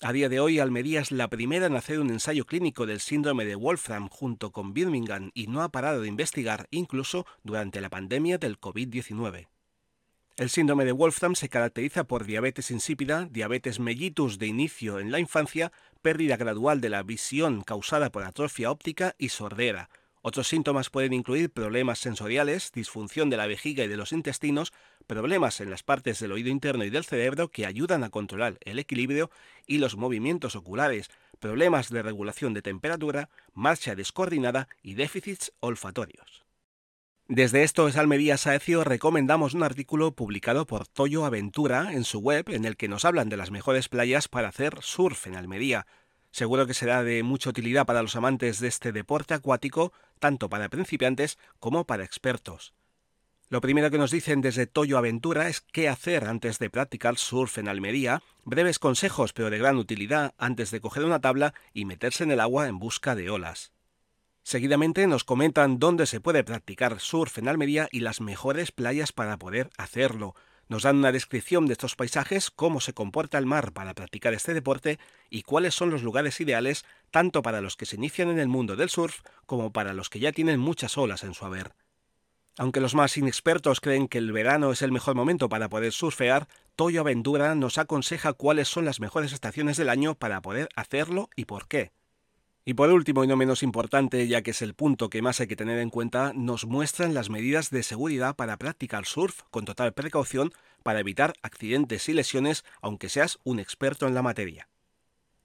A 0.03 0.15
día 0.15 0.31
de 0.31 0.41
hoy, 0.41 0.59
Almería 0.59 1.03
es 1.03 1.13
la 1.13 1.29
primera 1.29 1.67
en 1.67 1.77
hacer 1.77 2.01
un 2.01 2.09
ensayo 2.09 2.47
clínico 2.47 2.87
del 2.87 3.01
síndrome 3.01 3.45
de 3.45 3.55
Wolfram 3.55 4.09
junto 4.09 4.51
con 4.51 4.73
Birmingham 4.73 5.31
y 5.35 5.47
no 5.47 5.63
ha 5.63 5.69
parado 5.69 6.01
de 6.01 6.09
investigar 6.09 6.69
incluso 6.71 7.27
durante 7.45 7.83
la 7.83 7.91
pandemia 7.91 8.39
del 8.39 8.59
COVID-19. 8.59 9.49
El 10.39 10.49
síndrome 10.49 10.87
de 10.87 10.93
Wolfram 10.93 11.35
se 11.35 11.51
caracteriza 11.51 12.05
por 12.05 12.25
diabetes 12.25 12.71
insípida, 12.71 13.29
diabetes 13.31 13.79
mellitus 13.79 14.39
de 14.39 14.47
inicio 14.47 15.01
en 15.01 15.13
la 15.13 15.21
infancia, 15.21 15.71
pérdida 16.01 16.39
gradual 16.39 16.81
de 16.81 16.89
la 16.89 17.03
visión 17.03 17.61
causada 17.61 18.11
por 18.11 18.25
atrofia 18.25 18.71
óptica 18.71 19.15
y 19.19 19.29
sordera, 19.29 19.91
otros 20.23 20.49
síntomas 20.49 20.91
pueden 20.91 21.13
incluir 21.13 21.51
problemas 21.51 21.99
sensoriales, 21.99 22.73
disfunción 22.73 23.31
de 23.31 23.37
la 23.37 23.47
vejiga 23.47 23.85
y 23.85 23.89
de 23.89 23.97
los 23.97 24.13
intestinos, 24.13 24.73
problemas 25.07 25.61
en 25.61 25.71
las 25.71 25.83
partes 25.83 26.21
del 26.21 26.33
oído 26.33 26.51
interno 26.51 26.85
y 26.85 26.91
del 26.91 27.05
cerebro 27.05 27.49
que 27.49 27.67
ayudan 27.67 28.05
a 28.05 28.11
controlar 28.11 28.59
el 28.61 28.79
equilibrio 28.79 29.31
y 29.67 29.79
los 29.79 29.97
movimientos 29.97 30.57
oculares, 30.57 31.11
problemas 31.39 31.91
de 31.91 32.03
regulación 32.03 32.55
de 32.55 32.63
temperatura, 32.63 33.31
marcha 33.55 33.95
descoordinada 33.95 34.69
y 34.83 34.95
déficits 34.95 35.53
olfatorios. 35.61 36.45
Desde 37.33 37.63
esto 37.63 37.87
es 37.87 37.97
Almería 37.97 38.37
Saecio 38.37 38.83
recomendamos 38.83 39.55
un 39.55 39.63
artículo 39.63 40.17
publicado 40.17 40.67
por 40.67 40.89
Toyo 40.89 41.25
Aventura 41.25 41.93
en 41.93 42.03
su 42.03 42.19
web 42.19 42.51
en 42.51 42.65
el 42.65 42.77
que 42.77 42.89
nos 42.89 43.05
hablan 43.05 43.29
de 43.29 43.37
las 43.37 43.53
mejores 43.53 43.89
playas 43.89 44.27
para 44.27 44.49
hacer 44.49 44.79
surf 44.81 45.29
en 45.29 45.37
Almería, 45.37 45.87
Seguro 46.31 46.67
que 46.67 46.75
será 46.75 47.03
de 47.03 47.23
mucha 47.23 47.51
utilidad 47.51 47.87
para 47.87 48.03
los 48.03 48.17
amantes 48.17 48.61
de 48.61 48.69
este 48.69 48.93
deporte 48.93 49.35
acuático, 49.35 49.93
tanto 50.19 50.49
para 50.49 50.69
principiantes 50.69 51.39
como 51.59 51.85
para 51.85 52.05
expertos. 52.05 52.73
Lo 53.49 53.61
primero 53.61 53.91
que 53.91 53.99
nos 53.99 54.13
dicen 54.13 54.43
desde 54.43 54.69
Toyo 54.69 54.97
Aventura 54.97 55.49
es 55.49 55.61
qué 55.61 55.89
hacer 55.89 56.27
antes 56.27 56.61
de 56.61 56.71
practicar 56.71 57.17
surf 57.17 57.59
en 57.59 57.67
Almería, 57.67 58.23
breves 58.45 58.79
consejos 58.79 59.33
pero 59.33 59.51
de 59.51 59.59
gran 59.59 59.77
utilidad 59.77 60.35
antes 60.39 60.71
de 60.71 60.81
coger 60.81 61.05
una 61.05 61.21
tabla 61.21 61.53
y 61.75 61.85
meterse 61.85 62.23
en 62.23 62.31
el 62.31 62.39
agua 62.39 62.69
en 62.69 62.79
busca 62.79 63.17
de 63.17 63.29
olas. 63.29 63.73
Seguidamente 64.45 65.07
nos 65.09 65.25
comentan 65.25 65.81
dónde 65.81 66.07
se 66.07 66.21
puede 66.21 66.45
practicar 66.45 67.01
surf 67.01 67.39
en 67.39 67.49
Almería 67.49 67.89
y 67.91 68.01
las 68.01 68.21
mejores 68.21 68.71
playas 68.71 69.11
para 69.13 69.37
poder 69.37 69.71
hacerlo, 69.77 70.37
nos 70.71 70.85
dan 70.85 70.99
una 70.99 71.11
descripción 71.11 71.67
de 71.67 71.73
estos 71.73 71.97
paisajes, 71.97 72.51
cómo 72.51 72.81
se 72.81 72.95
comporta 72.95 73.39
el 73.39 73.45
mar 73.45 73.73
para 73.73 73.93
practicar 73.93 74.35
este 74.35 74.55
deporte 74.55 75.01
y 75.29 75.43
cuáles 75.43 75.75
son 75.75 75.91
los 75.91 76.05
lugares 76.05 76.41
ideales 76.41 76.85
tanto 77.11 77.43
para 77.43 77.61
los 77.61 77.77
que 77.77 77.87
se 77.87 77.97
inician 77.97 78.31
en 78.31 78.39
el 78.39 78.47
mundo 78.47 78.77
del 78.77 78.89
surf 78.89 79.21
como 79.47 79.73
para 79.73 79.95
los 79.95 80.09
que 80.09 80.21
ya 80.21 80.31
tienen 80.31 80.61
muchas 80.61 80.97
olas 80.97 81.25
en 81.25 81.35
su 81.35 81.45
haber. 81.45 81.75
Aunque 82.57 82.81
los 82.81 82.95
más 82.95 83.17
inexpertos 83.17 83.81
creen 83.81 84.07
que 84.07 84.19
el 84.19 84.31
verano 84.31 84.71
es 84.71 84.83
el 84.83 84.93
mejor 84.93 85.17
momento 85.17 85.49
para 85.49 85.69
poder 85.69 85.93
surfear, 85.93 86.47
Toyo 86.77 87.01
Aventura 87.01 87.57
nos 87.57 87.77
aconseja 87.77 88.33
cuáles 88.33 88.69
son 88.69 88.85
las 88.85 89.01
mejores 89.01 89.33
estaciones 89.33 89.77
del 89.77 89.89
año 89.89 90.15
para 90.15 90.41
poder 90.41 90.69
hacerlo 90.77 91.31
y 91.35 91.47
por 91.47 91.67
qué. 91.67 91.91
Y 92.65 92.75
por 92.75 92.91
último 92.91 93.25
y 93.25 93.27
no 93.27 93.37
menos 93.37 93.63
importante, 93.63 94.29
ya 94.29 94.43
que 94.43 94.51
es 94.51 94.61
el 94.61 94.75
punto 94.75 95.09
que 95.09 95.23
más 95.23 95.41
hay 95.41 95.47
que 95.47 95.57
tener 95.57 95.79
en 95.79 95.89
cuenta, 95.89 96.33
nos 96.35 96.67
muestran 96.67 97.15
las 97.15 97.31
medidas 97.31 97.71
de 97.71 97.83
seguridad 97.83 98.37
para 98.37 98.59
practicar 98.59 99.07
surf 99.07 99.41
con 99.51 99.65
total 99.65 99.95
precaución 99.95 100.53
para 100.83 101.01
evitar 101.01 101.33
accidentes 101.43 102.09
y 102.09 102.13
lesiones, 102.13 102.65
aunque 102.83 103.09
seas 103.09 103.39
un 103.45 103.61
experto 103.61 104.07
en 104.07 104.15
la 104.15 104.23
materia. 104.23 104.69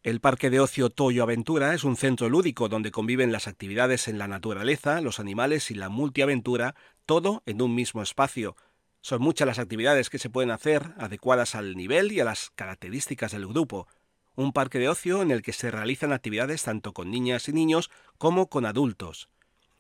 El 0.04 0.20
Parque 0.20 0.50
de 0.50 0.60
Ocio 0.60 0.90
Toyo 0.92 1.24
Aventura 1.24 1.74
es 1.74 1.84
un 1.84 1.96
centro 1.96 2.30
lúdico 2.30 2.70
donde 2.70 2.92
conviven 2.92 3.32
las 3.32 3.48
actividades 3.48 4.08
en 4.08 4.20
la 4.20 4.28
naturaleza, 4.28 5.02
los 5.02 5.20
animales 5.20 5.72
y 5.72 5.74
la 5.74 5.90
multiaventura, 5.90 6.76
todo 7.06 7.42
en 7.46 7.62
un 7.62 7.74
mismo 7.74 8.04
espacio. 8.04 8.56
Son 9.02 9.22
muchas 9.22 9.48
las 9.48 9.58
actividades 9.58 10.10
que 10.10 10.20
se 10.20 10.30
pueden 10.30 10.52
hacer, 10.52 10.94
adecuadas 10.98 11.56
al 11.56 11.76
nivel 11.76 12.12
y 12.12 12.20
a 12.20 12.26
las 12.26 12.52
características 12.52 13.32
del 13.32 13.48
grupo 13.48 13.88
un 14.36 14.54
parque 14.54 14.80
de 14.80 14.90
ocio 14.90 15.22
en 15.22 15.32
el 15.32 15.42
que 15.42 15.54
se 15.54 15.72
realizan 15.72 16.14
actividades 16.14 16.64
tanto 16.64 16.94
con 16.94 17.12
niñas 17.12 17.50
y 17.50 17.54
niños 17.54 17.92
como 18.18 18.48
con 18.48 18.66
adultos. 18.66 19.30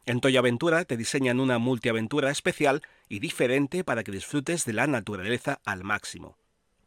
En 0.06 0.22
Toyo 0.22 0.40
Aventura 0.40 0.86
te 0.86 0.98
diseñan 0.98 1.40
una 1.40 1.58
multiaventura 1.58 2.30
especial 2.30 2.84
y 3.10 3.18
diferente 3.20 3.84
para 3.84 4.04
que 4.04 4.12
disfrutes 4.12 4.66
de 4.66 4.74
la 4.74 4.86
naturaleza 4.86 5.62
al 5.66 5.84
máximo. 5.84 6.38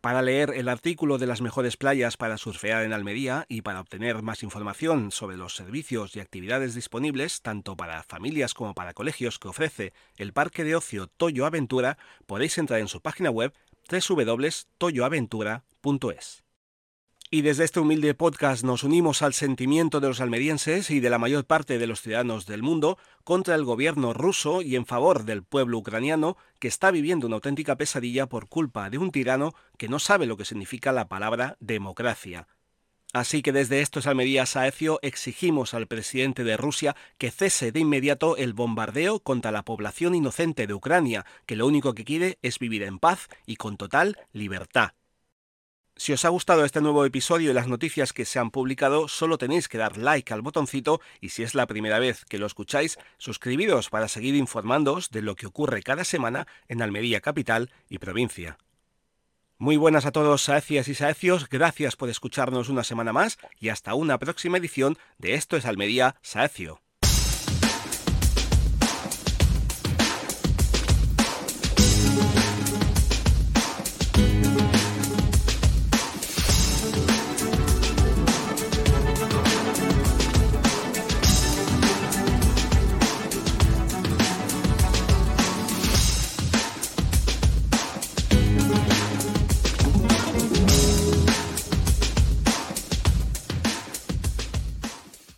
Para 0.00 0.22
leer 0.22 0.52
el 0.54 0.68
artículo 0.68 1.18
de 1.18 1.26
las 1.26 1.40
mejores 1.40 1.76
playas 1.76 2.16
para 2.16 2.38
surfear 2.38 2.84
en 2.84 2.92
Almería 2.92 3.46
y 3.48 3.62
para 3.62 3.80
obtener 3.80 4.22
más 4.22 4.44
información 4.44 5.10
sobre 5.10 5.36
los 5.36 5.56
servicios 5.56 6.14
y 6.14 6.20
actividades 6.20 6.76
disponibles 6.76 7.42
tanto 7.42 7.76
para 7.76 8.04
familias 8.04 8.54
como 8.54 8.74
para 8.74 8.94
colegios 8.94 9.40
que 9.40 9.48
ofrece 9.48 9.92
el 10.16 10.32
Parque 10.32 10.62
de 10.62 10.76
Ocio 10.76 11.08
Toyo 11.08 11.46
Aventura, 11.46 11.98
podéis 12.26 12.56
entrar 12.58 12.78
en 12.78 12.86
su 12.86 13.00
página 13.00 13.30
web 13.30 13.52
www.toyoaventura.es. 13.90 16.47
Y 17.30 17.42
desde 17.42 17.64
este 17.64 17.80
humilde 17.80 18.14
podcast 18.14 18.64
nos 18.64 18.84
unimos 18.84 19.20
al 19.20 19.34
sentimiento 19.34 20.00
de 20.00 20.08
los 20.08 20.22
almerienses 20.22 20.90
y 20.90 21.00
de 21.00 21.10
la 21.10 21.18
mayor 21.18 21.44
parte 21.44 21.78
de 21.78 21.86
los 21.86 22.00
ciudadanos 22.00 22.46
del 22.46 22.62
mundo 22.62 22.96
contra 23.22 23.54
el 23.54 23.64
gobierno 23.64 24.14
ruso 24.14 24.62
y 24.62 24.76
en 24.76 24.86
favor 24.86 25.24
del 25.24 25.42
pueblo 25.42 25.76
ucraniano 25.76 26.38
que 26.58 26.68
está 26.68 26.90
viviendo 26.90 27.26
una 27.26 27.36
auténtica 27.36 27.76
pesadilla 27.76 28.30
por 28.30 28.48
culpa 28.48 28.88
de 28.88 28.96
un 28.96 29.10
tirano 29.10 29.52
que 29.76 29.90
no 29.90 29.98
sabe 29.98 30.24
lo 30.24 30.38
que 30.38 30.46
significa 30.46 30.90
la 30.90 31.08
palabra 31.08 31.58
democracia. 31.60 32.48
Así 33.12 33.42
que 33.42 33.52
desde 33.52 33.82
estos 33.82 34.06
Almería 34.06 34.46
Saecio 34.46 34.98
exigimos 35.02 35.74
al 35.74 35.86
presidente 35.86 36.44
de 36.44 36.56
Rusia 36.56 36.96
que 37.18 37.30
cese 37.30 37.72
de 37.72 37.80
inmediato 37.80 38.38
el 38.38 38.54
bombardeo 38.54 39.20
contra 39.20 39.52
la 39.52 39.66
población 39.66 40.14
inocente 40.14 40.66
de 40.66 40.72
Ucrania, 40.72 41.26
que 41.44 41.56
lo 41.56 41.66
único 41.66 41.94
que 41.94 42.06
quiere 42.06 42.38
es 42.40 42.58
vivir 42.58 42.84
en 42.84 42.98
paz 42.98 43.28
y 43.44 43.56
con 43.56 43.76
total 43.76 44.16
libertad. 44.32 44.92
Si 45.98 46.12
os 46.12 46.24
ha 46.24 46.28
gustado 46.28 46.64
este 46.64 46.80
nuevo 46.80 47.04
episodio 47.04 47.50
y 47.50 47.54
las 47.54 47.66
noticias 47.66 48.12
que 48.12 48.24
se 48.24 48.38
han 48.38 48.52
publicado, 48.52 49.08
solo 49.08 49.36
tenéis 49.36 49.66
que 49.66 49.78
dar 49.78 49.96
like 49.96 50.32
al 50.32 50.42
botoncito 50.42 51.00
y 51.20 51.30
si 51.30 51.42
es 51.42 51.56
la 51.56 51.66
primera 51.66 51.98
vez 51.98 52.24
que 52.24 52.38
lo 52.38 52.46
escucháis, 52.46 53.00
suscribiros 53.18 53.90
para 53.90 54.06
seguir 54.06 54.36
informándoos 54.36 55.10
de 55.10 55.22
lo 55.22 55.34
que 55.34 55.46
ocurre 55.46 55.82
cada 55.82 56.04
semana 56.04 56.46
en 56.68 56.82
Almería 56.82 57.20
capital 57.20 57.72
y 57.88 57.98
provincia. 57.98 58.58
Muy 59.58 59.76
buenas 59.76 60.06
a 60.06 60.12
todos 60.12 60.40
saecias 60.40 60.86
y 60.86 60.94
saecios, 60.94 61.48
gracias 61.48 61.96
por 61.96 62.08
escucharnos 62.08 62.68
una 62.68 62.84
semana 62.84 63.12
más 63.12 63.36
y 63.58 63.70
hasta 63.70 63.94
una 63.94 64.18
próxima 64.18 64.58
edición 64.58 64.96
de 65.18 65.34
Esto 65.34 65.56
es 65.56 65.66
Almería 65.66 66.14
Saecio. 66.22 66.80